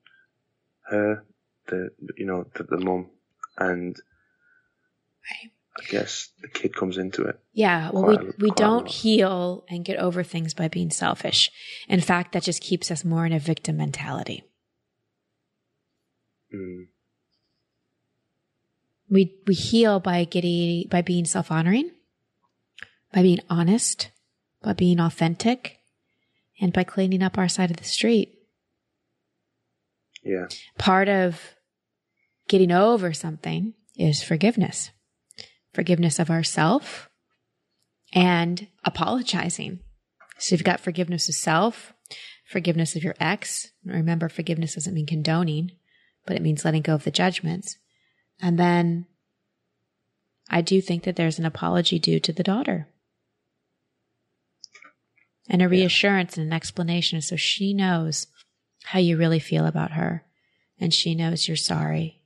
[0.88, 1.24] her,
[1.66, 3.10] the you know the, the mum,
[3.58, 3.96] and
[5.30, 5.52] Right.
[5.78, 7.38] I guess the kid comes into it.
[7.52, 7.90] Yeah.
[7.92, 11.50] Well, we, we don't heal and get over things by being selfish.
[11.88, 14.44] In fact, that just keeps us more in a victim mentality.
[16.54, 16.86] Mm.
[19.10, 21.90] We, we heal by getting, by being self honoring,
[23.12, 24.10] by being honest,
[24.62, 25.80] by being authentic,
[26.60, 28.38] and by cleaning up our side of the street.
[30.22, 30.46] Yeah.
[30.78, 31.54] Part of
[32.48, 34.90] getting over something is forgiveness
[35.74, 37.10] forgiveness of ourself
[38.12, 39.80] and apologizing.
[40.38, 41.92] So you've got forgiveness of self,
[42.46, 43.72] forgiveness of your ex.
[43.84, 45.72] Remember, forgiveness doesn't mean condoning,
[46.26, 47.76] but it means letting go of the judgments.
[48.40, 49.06] And then
[50.50, 52.88] I do think that there's an apology due to the daughter
[55.48, 58.26] and a reassurance and an explanation so she knows
[58.84, 60.24] how you really feel about her
[60.78, 62.20] and she knows you're sorry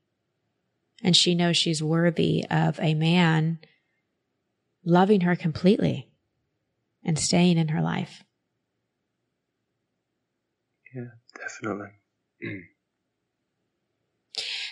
[1.02, 3.58] and she knows she's worthy of a man
[4.84, 6.11] loving her completely
[7.04, 8.24] and staying in her life.
[10.94, 11.04] Yeah,
[11.37, 11.88] definitely.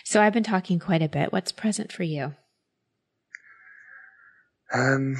[0.09, 1.33] So I've been talking quite a bit.
[1.33, 2.33] What's present for you?
[4.73, 5.17] Um,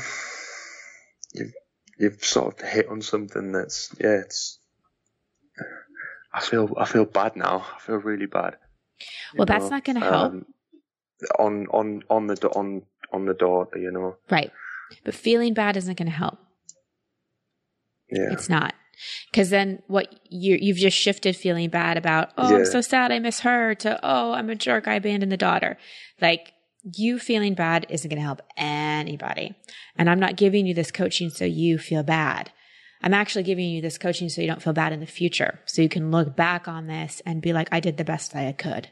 [1.34, 1.52] you've
[2.00, 4.60] you've sort of hit on something that's yeah, it's.
[6.34, 7.65] I feel I feel bad now.
[7.76, 8.56] I feel really bad.
[9.36, 10.32] Well, that's not going to help.
[10.32, 10.45] Um,
[11.38, 14.15] on on on the on on the daughter, you know.
[14.32, 14.54] Right,
[15.04, 16.38] but feeling bad isn't going to help.
[18.10, 18.73] Yeah, it's not.
[19.32, 22.58] Because then what you you've just shifted feeling bad about oh yeah.
[22.58, 25.78] I'm so sad I miss her to oh I'm a jerk I abandoned the daughter
[26.22, 26.54] like
[26.96, 29.56] you feeling bad isn't going to help anybody
[29.98, 32.52] and I'm not giving you this coaching so you feel bad
[33.02, 35.82] I'm actually giving you this coaching so you don't feel bad in the future so
[35.82, 38.90] you can look back on this and be like I did the best I could.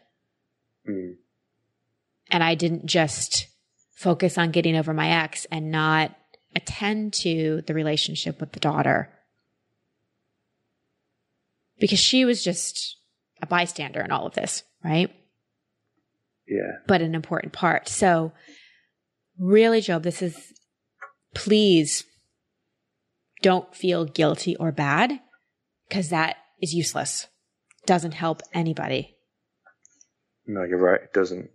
[0.88, 1.16] Mm.
[2.30, 3.48] And I didn't just
[3.96, 6.16] focus on getting over my ex and not
[6.56, 9.10] attend to the relationship with the daughter
[11.80, 12.98] because she was just
[13.42, 15.14] a bystander in all of this, right?
[16.48, 16.80] Yeah.
[16.88, 17.88] But an important part.
[17.88, 18.32] So,
[19.38, 20.54] really, Job, this is
[21.34, 22.06] please
[23.42, 25.20] don't feel guilty or bad
[25.88, 27.28] because that is useless.
[27.86, 29.16] Doesn't help anybody.
[30.48, 31.02] No, you're right.
[31.02, 31.50] It doesn't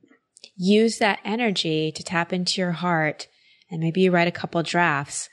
[0.57, 3.29] use that energy to tap into your heart
[3.71, 5.29] and maybe you write a couple drafts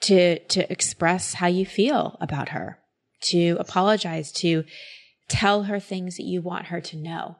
[0.00, 2.78] to to express how you feel about her
[3.24, 4.64] to apologize to
[5.28, 7.36] tell her things that you want her to know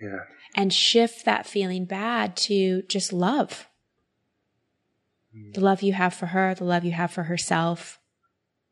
[0.00, 0.20] yeah
[0.54, 3.68] and shift that feeling bad to just love
[5.36, 5.52] mm.
[5.54, 7.98] the love you have for her the love you have for herself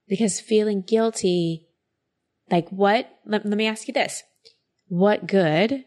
[0.08, 1.66] because feeling guilty
[2.50, 4.22] like what, let, let me ask you this.
[4.88, 5.84] What good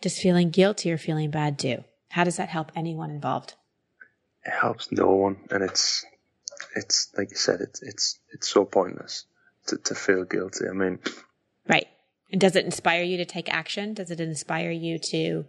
[0.00, 1.84] does feeling guilty or feeling bad do?
[2.10, 3.54] How does that help anyone involved?
[4.44, 5.36] It helps no one.
[5.50, 6.04] And it's,
[6.74, 9.24] it's like you said, it's, it's, it's so pointless
[9.68, 10.64] to, to feel guilty.
[10.68, 10.98] I mean,
[11.68, 11.86] right.
[12.32, 13.94] And does it inspire you to take action?
[13.94, 15.44] Does it inspire you to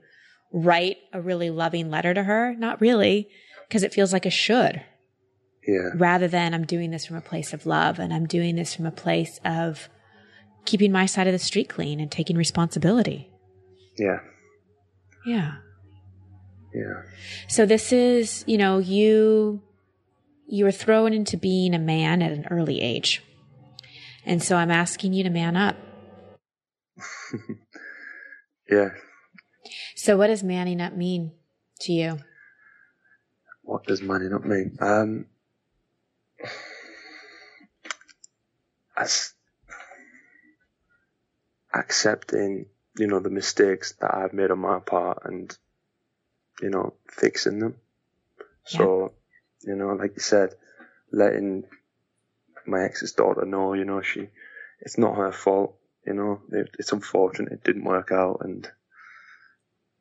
[0.53, 2.55] write a really loving letter to her?
[2.55, 3.29] Not really,
[3.67, 4.81] because it feels like a should.
[5.67, 5.89] Yeah.
[5.95, 8.85] Rather than I'm doing this from a place of love and I'm doing this from
[8.85, 9.89] a place of
[10.65, 13.29] keeping my side of the street clean and taking responsibility.
[13.97, 14.19] Yeah.
[15.25, 15.55] Yeah.
[16.73, 17.01] Yeah.
[17.49, 19.61] So this is, you know, you
[20.47, 23.21] you were thrown into being a man at an early age.
[24.25, 25.75] And so I'm asking you to man up.
[28.69, 28.89] yeah.
[29.95, 31.33] So what does manning up mean
[31.81, 32.19] to you?
[33.61, 34.77] What does manning up mean?
[34.79, 35.25] Um
[38.97, 39.33] as
[41.73, 42.65] accepting,
[42.97, 45.55] you know, the mistakes that I've made on my part and,
[46.61, 47.75] you know, fixing them.
[48.71, 48.77] Yeah.
[48.77, 49.13] So,
[49.63, 50.53] you know, like you said,
[51.11, 51.63] letting
[52.65, 54.27] my ex's daughter know, you know, she,
[54.81, 58.69] it's not her fault, you know, it, it's unfortunate it didn't work out and,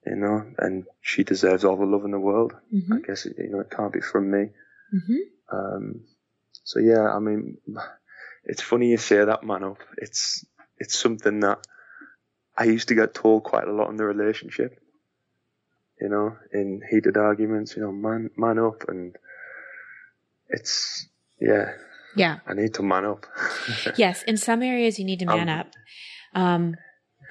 [0.05, 2.53] you know, and she deserves all the love in the world.
[2.75, 2.93] Mm-hmm.
[2.93, 4.51] I guess, it, you know, it can't be from me.
[4.95, 5.57] Mm-hmm.
[5.57, 6.01] Um,
[6.65, 7.59] so yeah, I mean,
[8.45, 9.79] it's funny you say that, man up.
[9.99, 10.45] It's,
[10.79, 11.67] it's something that
[12.57, 14.81] I used to get told quite a lot in the relationship.
[16.01, 19.17] You know, in heated arguments, you know, man, man up, and
[20.49, 21.09] it's
[21.41, 21.73] yeah,
[22.17, 22.39] yeah.
[22.47, 23.27] I need to man up.
[23.97, 25.67] yes, in some areas you need to man um, up,
[26.35, 26.75] um,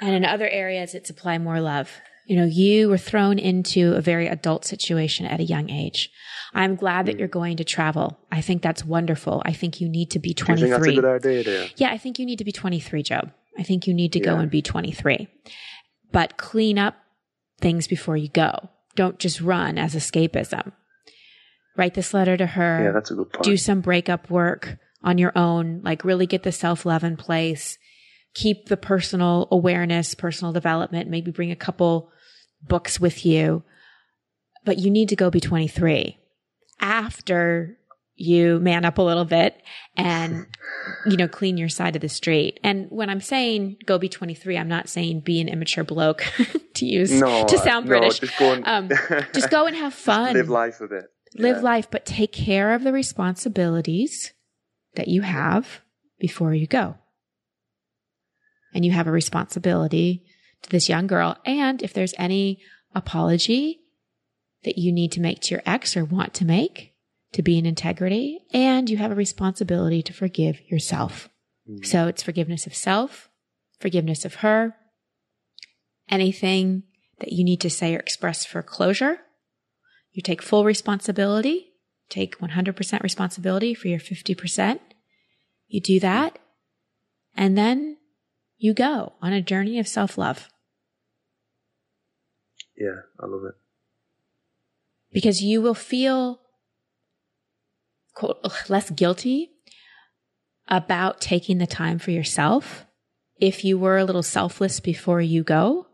[0.02, 1.92] and in other areas it's apply more love.
[2.28, 6.10] You know, you were thrown into a very adult situation at a young age.
[6.56, 7.20] I'm glad that mm.
[7.20, 8.18] you're going to travel.
[8.32, 9.44] I think that's wonderful.
[9.46, 10.56] I think you need to be 23.
[10.56, 13.04] Do you think that's a good idea, Yeah, I think you need to be 23,
[13.04, 13.32] Job.
[13.60, 14.26] I think you need to yeah.
[14.26, 15.28] go and be 23.
[16.12, 16.96] but clean up
[17.60, 18.70] things before you go.
[18.96, 20.72] Don't just run as escapism.
[21.78, 22.86] Write this letter to her.
[22.86, 23.44] Yeah, that's a good point.
[23.44, 27.78] Do some breakup work on your own, like really get the self love in place.
[28.34, 32.12] Keep the personal awareness, personal development, maybe bring a couple
[32.62, 33.64] books with you.
[34.66, 36.18] But you need to go be 23
[36.82, 37.78] after
[38.16, 39.62] you man up a little bit
[39.96, 40.48] and,
[41.06, 42.60] you know, clean your side of the street.
[42.64, 46.26] And when I'm saying go be 23, I'm not saying be an immature bloke
[46.76, 48.28] to use, no, to sound british no.
[48.28, 48.90] Just go, and, um,
[49.34, 50.34] just go and have fun.
[50.34, 51.06] live life a bit.
[51.38, 51.64] Live Yeah.
[51.64, 54.34] life, but take care of the responsibilities
[54.96, 55.82] that you have
[56.18, 56.98] before you go.
[58.74, 60.26] And you have a responsibility
[60.62, 61.38] to this young girl.
[61.46, 62.62] And if there's any
[62.94, 63.82] apology
[64.64, 66.94] that you need to make to your ex or want to make,
[67.34, 71.30] to be in integrity, and you have a responsibility to forgive yourself.
[71.70, 71.86] Mm.
[71.86, 73.30] So it's forgiveness of self,
[73.80, 74.76] forgiveness of her,
[76.10, 76.84] anything
[77.20, 79.20] that you need to say or express for closure.
[80.16, 81.74] You take full responsibility,
[82.10, 84.80] take 100% responsibility for your 50%.
[85.68, 86.40] You do that,
[87.36, 87.98] and then
[88.58, 90.48] you go on a journey of self love
[92.78, 93.56] Yeah, I love it.
[95.12, 96.40] because you will feel
[98.14, 98.38] quote,
[98.70, 99.52] less guilty
[100.70, 102.86] about taking the time for yourself
[103.38, 105.88] if you were a little selfless before you go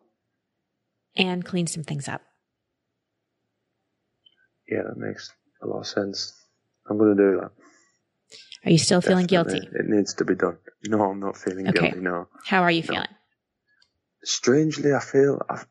[1.15, 2.21] and clean some things up.
[4.71, 6.33] Yeah, that makes a lot of sense.
[6.89, 7.51] I'm going to do that.
[8.63, 9.59] Are you still feeling Definitely.
[9.59, 9.77] guilty?
[9.79, 10.57] It needs to be done.
[10.85, 11.79] No, I'm not feeling Okay.
[11.79, 11.99] guilty.
[11.99, 12.27] No.
[12.45, 13.05] How are you feeling?
[14.23, 15.65] Strangely, I feel I've,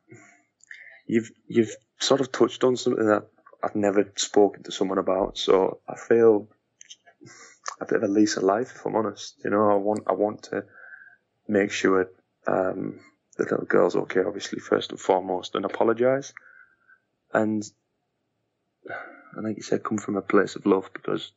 [1.07, 3.29] you've you've sort of touched on something that
[3.63, 5.39] I've never spoken to someone about.
[5.39, 6.49] So I feel
[7.81, 9.37] a bit of a lease of life, if I'm honest.
[9.45, 10.65] You know, I want I want to
[11.49, 12.11] make sure
[12.47, 13.01] um,
[13.37, 16.33] the little girl's okay, obviously first and foremost, and apologise.
[17.33, 17.63] And
[19.35, 21.33] and like you said, come from a place of love because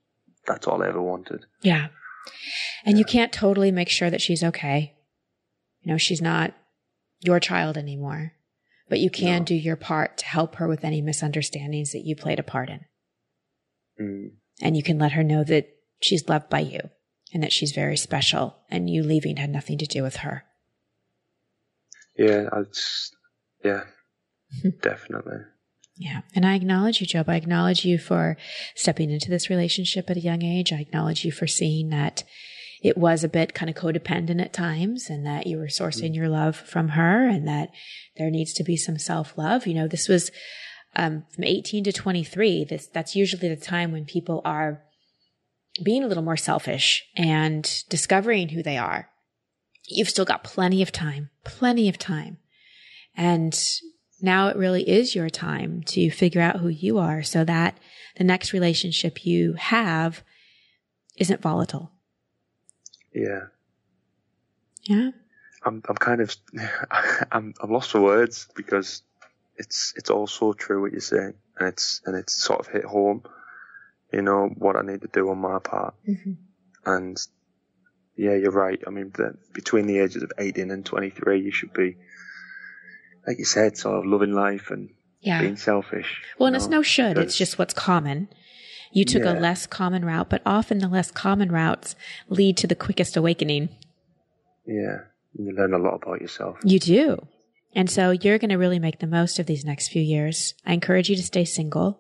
[0.48, 1.46] that's all I ever wanted.
[1.62, 1.88] Yeah.
[2.86, 4.94] And you can't totally make sure that she's okay.
[5.82, 6.54] You know, she's not
[7.20, 8.34] your child anymore,
[8.90, 9.46] but you can No.
[9.46, 12.86] do your part to help her with any misunderstandings that you played a part in.
[14.00, 14.32] Mm.
[14.62, 15.68] And you can let her know that
[16.02, 16.80] she's loved by you
[17.34, 20.44] and that she's very special and you leaving had nothing to do with her.
[22.18, 23.16] Yeah, I just,
[23.64, 23.84] yeah,
[24.82, 25.40] definitely.
[25.96, 26.22] Yeah.
[26.36, 27.30] And I acknowledge you, Job.
[27.30, 28.36] I acknowledge you for
[28.76, 30.74] stepping into this relationship at a young age.
[30.74, 32.24] I acknowledge you for seeing that
[32.82, 36.28] it was a bit kind of codependent at times and that you were sourcing your
[36.28, 37.70] love from her and that
[38.18, 39.68] there needs to be some self love.
[39.68, 40.32] You know, this was,
[40.96, 42.66] um, from 18 to 23.
[42.66, 44.84] This, that's usually the time when people are
[45.82, 49.10] being a little more selfish and discovering who they are.
[49.88, 52.38] You've still got plenty of time, plenty of time.
[53.16, 53.58] And
[54.24, 57.78] now it really is your time to figure out who you are so that
[58.18, 60.24] the next relationship you have
[61.18, 61.92] isn't volatile.
[63.14, 63.48] Yeah.
[64.84, 65.12] Yeah.
[65.64, 66.36] I'm I'm kind of
[67.32, 69.02] I'm I'm lost for words because
[69.58, 72.86] it's it's all so true what you're saying and it's and it's sort of hit
[72.86, 73.24] home,
[74.12, 76.34] you know what I need to do on my part Mm-hmm.
[76.86, 77.18] and
[78.16, 81.74] yeah you're right I mean the, between the ages of 18 and 23 you should
[81.74, 81.98] be
[83.28, 84.90] like you said sort of loving life and
[85.22, 85.42] Yeah.
[85.42, 86.22] being selfish.
[86.38, 87.18] Well, and it's no should.
[87.18, 88.28] It's just what's common.
[88.92, 91.96] You took a less common route, but often the less common routes
[92.30, 93.70] lead to the quickest awakening.
[94.68, 94.98] yeah
[95.36, 96.58] you learn a lot about yourself.
[96.64, 97.26] You do.
[97.76, 100.54] And so you're going to really make the most of these next few years.
[100.64, 102.00] I encourage you to stay single,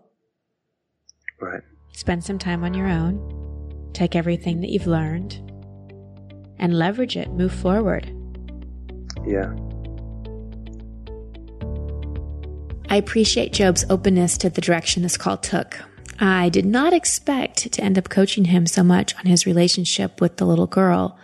[1.41, 1.63] Right.
[1.93, 5.41] spend some time on your own, take everything that you've learned,
[6.59, 8.05] and leverage it, move forward.
[9.25, 9.55] Yeah.
[12.93, 15.83] I appreciate Job's openness to the direction this call took.
[16.19, 20.37] I did not expect to end up coaching him so much on his relationship with
[20.37, 21.17] the little girl.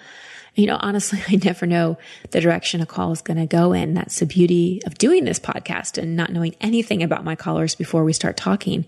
[0.55, 1.99] You know, honestly, I never know
[2.31, 3.93] the direction a call is going to go in.
[3.93, 8.03] That's the beauty of doing this podcast and not knowing anything about my callers before
[8.03, 8.87] we start talking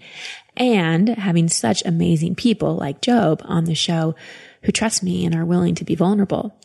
[0.58, 4.16] and having such amazing people like Job on the show
[4.64, 6.58] who trust me and are willing to be vulnerable.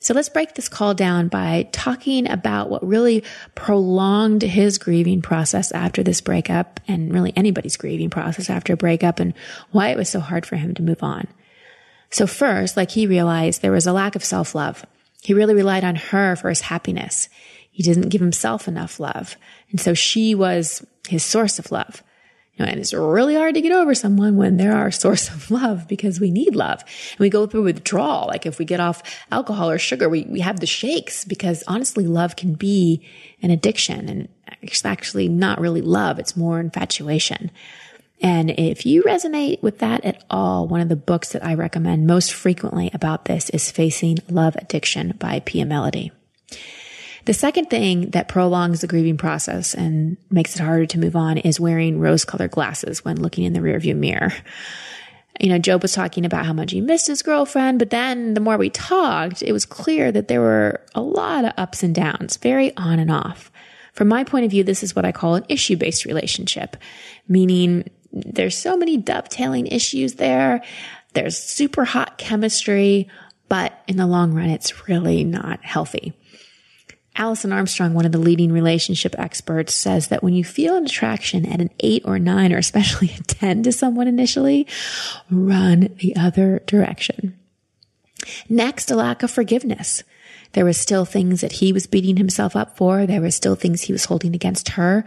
[0.00, 3.24] So let's break this call down by talking about what really
[3.56, 9.18] prolonged his grieving process after this breakup and really anybody's grieving process after a breakup
[9.18, 9.34] and
[9.72, 11.26] why it was so hard for him to move on.
[12.10, 14.86] So first, like he realized there was a lack of self-love.
[15.20, 17.28] He really relied on her for his happiness.
[17.70, 19.36] He didn't give himself enough love.
[19.70, 22.02] And so she was his source of love.
[22.64, 26.20] And it's really hard to get over someone when they're our source of love because
[26.20, 26.82] we need love.
[27.12, 28.26] And we go through withdrawal.
[28.26, 32.06] Like if we get off alcohol or sugar, we, we have the shakes because honestly,
[32.06, 33.06] love can be
[33.42, 34.28] an addiction and
[34.62, 36.18] it's actually not really love.
[36.18, 37.50] It's more infatuation.
[38.20, 42.06] And if you resonate with that at all, one of the books that I recommend
[42.06, 46.10] most frequently about this is Facing Love Addiction by Pia Mellody.
[47.28, 51.36] The second thing that prolongs the grieving process and makes it harder to move on
[51.36, 54.32] is wearing rose colored glasses when looking in the rearview mirror.
[55.40, 58.40] You know, Job was talking about how much he missed his girlfriend, but then the
[58.40, 62.36] more we talked, it was clear that there were a lot of ups and downs,
[62.38, 63.52] very on and off.
[63.92, 66.76] From my point of view, this is what I call an issue based relationship,
[67.28, 70.60] meaning there's so many dovetailing issues there.
[71.12, 73.06] There's super hot chemistry,
[73.48, 76.14] but in the long run, it's really not healthy.
[77.18, 81.44] Alison Armstrong, one of the leading relationship experts, says that when you feel an attraction
[81.44, 84.66] at an eight or nine, or especially a 10 to someone initially,
[85.28, 87.36] run the other direction.
[88.48, 90.04] Next, a lack of forgiveness.
[90.52, 93.04] There were still things that he was beating himself up for.
[93.04, 95.04] There were still things he was holding against her.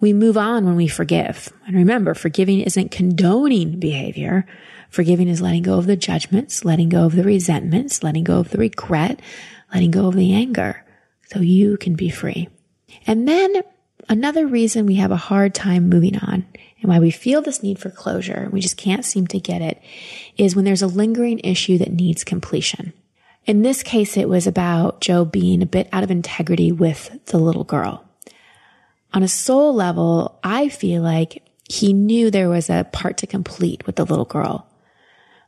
[0.00, 1.52] We move on when we forgive.
[1.66, 4.46] And remember, forgiving isn't condoning behavior.
[4.90, 8.50] Forgiving is letting go of the judgments, letting go of the resentments, letting go of
[8.50, 9.20] the regret,
[9.72, 10.84] letting go of the anger
[11.32, 12.48] so you can be free.
[13.06, 13.62] And then
[14.08, 16.46] another reason we have a hard time moving on
[16.80, 19.80] and why we feel this need for closure, we just can't seem to get it,
[20.36, 22.92] is when there's a lingering issue that needs completion.
[23.46, 27.38] In this case, it was about Joe being a bit out of integrity with the
[27.38, 28.04] little girl
[29.14, 33.86] on a soul level, I feel like he knew there was a part to complete
[33.86, 34.66] with the little girl.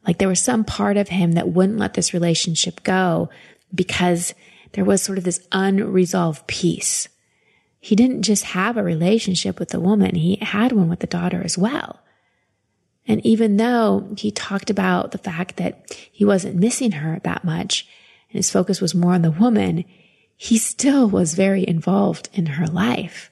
[0.07, 3.31] Like there was some part of him that wouldn't let this relationship go
[3.75, 4.35] because
[4.75, 7.09] there was sort of this unresolved piece.
[7.81, 11.43] He didn't just have a relationship with the woman, he had one with the daughter
[11.45, 12.01] as well.
[13.07, 17.87] And even though he talked about the fact that he wasn't missing her that much
[18.31, 19.85] and his focus was more on the woman,
[20.37, 23.31] he still was very involved in her life.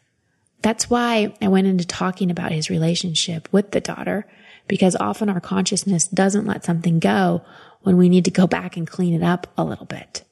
[0.61, 4.26] That's why I went into talking about his relationship with the daughter,
[4.68, 7.43] because often our consciousness doesn't let something go
[7.80, 10.22] when we need to go back and clean it up a little bit.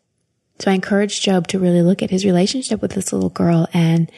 [0.61, 4.11] So I encouraged Job to really look at his relationship with this little girl and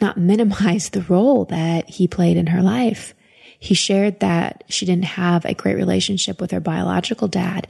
[0.00, 3.14] not minimize the role that he played in her life.
[3.58, 7.68] He shared that she didn't have a great relationship with her biological dad.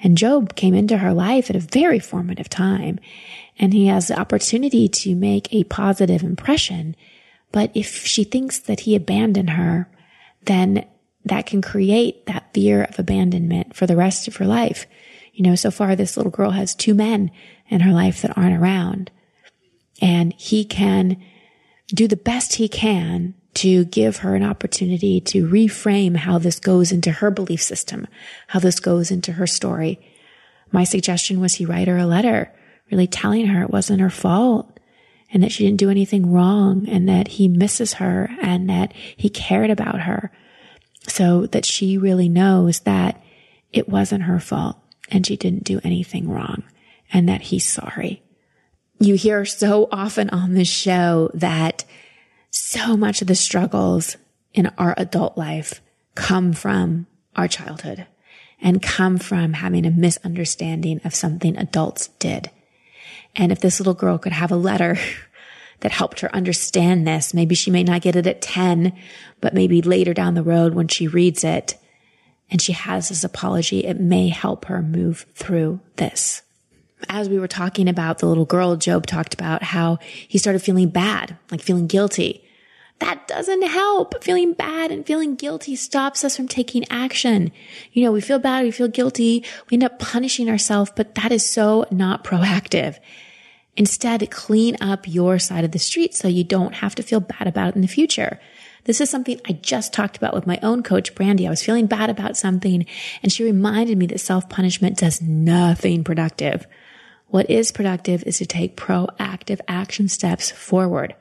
[0.00, 2.98] And Job came into her life at a very formative time
[3.58, 6.96] and he has the opportunity to make a positive impression.
[7.52, 9.88] But if she thinks that he abandoned her,
[10.42, 10.86] then
[11.24, 14.86] that can create that fear of abandonment for the rest of her life.
[15.34, 17.30] You know, so far this little girl has two men
[17.68, 19.10] in her life that aren't around.
[20.00, 21.20] And he can
[21.88, 26.92] do the best he can to give her an opportunity to reframe how this goes
[26.92, 28.06] into her belief system,
[28.48, 30.00] how this goes into her story.
[30.72, 32.52] My suggestion was he write her a letter
[32.90, 34.78] really telling her it wasn't her fault
[35.32, 39.28] and that she didn't do anything wrong and that he misses her and that he
[39.28, 40.30] cared about her.
[41.08, 43.22] So that she really knows that
[43.72, 44.78] it wasn't her fault
[45.10, 46.62] and she didn't do anything wrong
[47.12, 48.22] and that he's sorry.
[48.98, 51.84] You hear so often on this show that
[52.50, 54.16] so much of the struggles
[54.52, 55.80] in our adult life
[56.14, 58.06] come from our childhood
[58.60, 62.50] and come from having a misunderstanding of something adults did.
[63.36, 64.96] And if this little girl could have a letter
[65.80, 68.96] that helped her understand this, maybe she may not get it at 10,
[69.40, 71.76] but maybe later down the road when she reads it
[72.54, 76.42] and she has this apology, it may help her move through this.
[77.08, 79.98] As we were talking about the little girl, Job talked about how
[80.28, 82.44] he started feeling bad, like feeling guilty.
[83.00, 84.22] That doesn't help.
[84.22, 87.50] Feeling bad and feeling guilty stops us from taking action.
[87.92, 91.32] You know, we feel bad, we feel guilty, we end up punishing ourselves, but that
[91.32, 93.00] is so not proactive.
[93.76, 97.48] Instead, clean up your side of the street so you don't have to feel bad
[97.48, 98.38] about it in the future.
[98.84, 101.46] This is something I just talked about with my own coach, Brandy.
[101.46, 102.84] I was feeling bad about something
[103.22, 106.66] and she reminded me that self punishment does nothing productive.
[107.28, 111.14] What is productive is to take proactive action steps forward.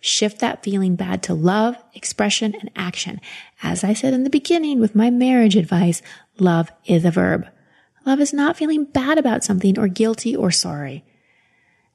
[0.00, 3.20] Shift that feeling bad to love, expression, and action.
[3.62, 6.02] As I said in the beginning with my marriage advice,
[6.38, 7.48] love is a verb.
[8.06, 11.04] Love is not feeling bad about something or guilty or sorry.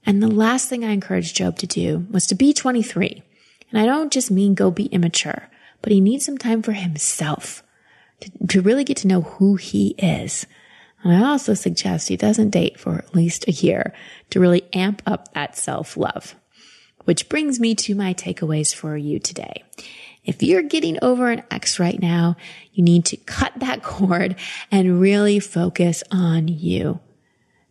[0.05, 3.23] And the last thing I encouraged Job to do was to be 23.
[3.71, 5.49] And I don't just mean go be immature,
[5.81, 7.63] but he needs some time for himself
[8.21, 10.45] to, to really get to know who he is.
[11.03, 13.93] And I also suggest he doesn't date for at least a year
[14.31, 16.35] to really amp up that self love.
[17.05, 19.63] Which brings me to my takeaways for you today.
[20.25, 22.35] If you're getting over an ex right now,
[22.73, 24.35] you need to cut that cord
[24.71, 26.99] and really focus on you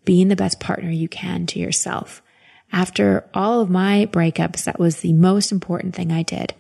[0.05, 2.22] being the best partner you can to yourself.
[2.72, 6.54] After all of my breakups, that was the most important thing I did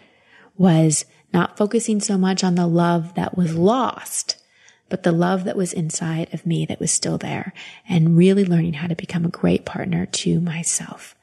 [0.56, 4.36] was not focusing so much on the love that was lost,
[4.88, 7.52] but the love that was inside of me that was still there
[7.88, 11.14] and really learning how to become a great partner to myself.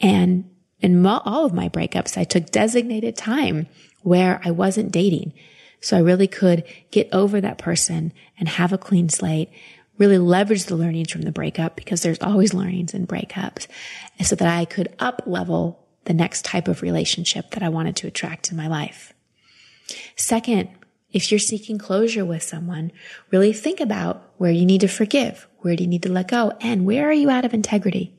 [0.00, 0.50] And
[0.80, 3.68] in all of my breakups, I took designated time
[4.02, 5.32] where I wasn't dating.
[5.80, 9.50] So I really could get over that person and have a clean slate,
[9.98, 13.66] really leverage the learnings from the breakup because there's always learnings in breakups
[14.22, 18.06] so that I could up level the next type of relationship that I wanted to
[18.06, 19.12] attract in my life.
[20.16, 20.70] Second,
[21.12, 22.92] if you're seeking closure with someone,
[23.30, 26.52] really think about where you need to forgive, where do you need to let go,
[26.60, 28.14] and where are you out of integrity?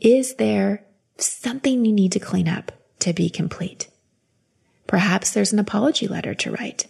[0.00, 0.84] Is there
[1.16, 3.88] something you need to clean up to be complete?
[4.86, 6.86] Perhaps there's an apology letter to write.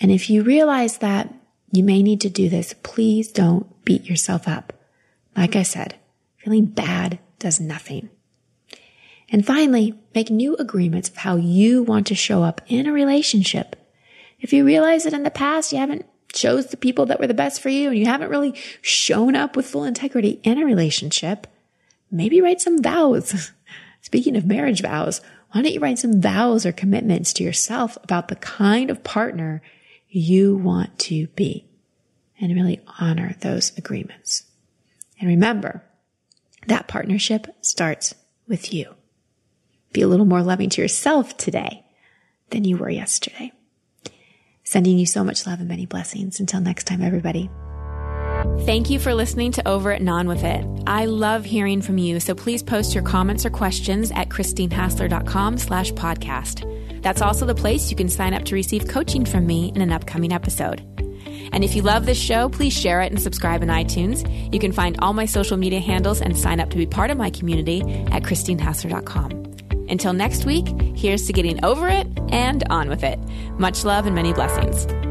[0.00, 1.34] And if you realize that
[1.72, 4.72] you may need to do this, please don't beat yourself up.
[5.36, 5.96] Like I said,
[6.36, 8.10] feeling bad does nothing.
[9.30, 13.76] And finally, make new agreements of how you want to show up in a relationship.
[14.40, 17.34] If you realize that in the past you haven't chose the people that were the
[17.34, 21.46] best for you and you haven't really shown up with full integrity in a relationship,
[22.10, 23.52] maybe write some vows.
[24.00, 28.28] Speaking of marriage vows, why don't you write some vows or commitments to yourself about
[28.28, 29.62] the kind of partner
[30.08, 31.66] you want to be
[32.40, 34.44] and really honor those agreements.
[35.20, 35.82] And remember,
[36.66, 38.14] that partnership starts
[38.46, 38.94] with you.
[39.92, 41.84] Be a little more loving to yourself today
[42.50, 43.52] than you were yesterday.
[44.64, 46.40] Sending you so much love and many blessings.
[46.40, 47.50] Until next time, everybody.
[48.60, 50.64] Thank you for listening to Over It and On With It.
[50.86, 55.92] I love hearing from you, so please post your comments or questions at christinehassler.com slash
[55.92, 56.64] podcast.
[57.02, 59.92] That's also the place you can sign up to receive coaching from me in an
[59.92, 60.82] upcoming episode.
[61.52, 64.24] And if you love this show, please share it and subscribe in iTunes.
[64.52, 67.16] You can find all my social media handles and sign up to be part of
[67.16, 67.80] my community
[68.10, 69.38] at christinehassler.com.
[69.88, 73.18] Until next week, here's to getting over it and on with it.
[73.58, 75.07] Much love and many blessings.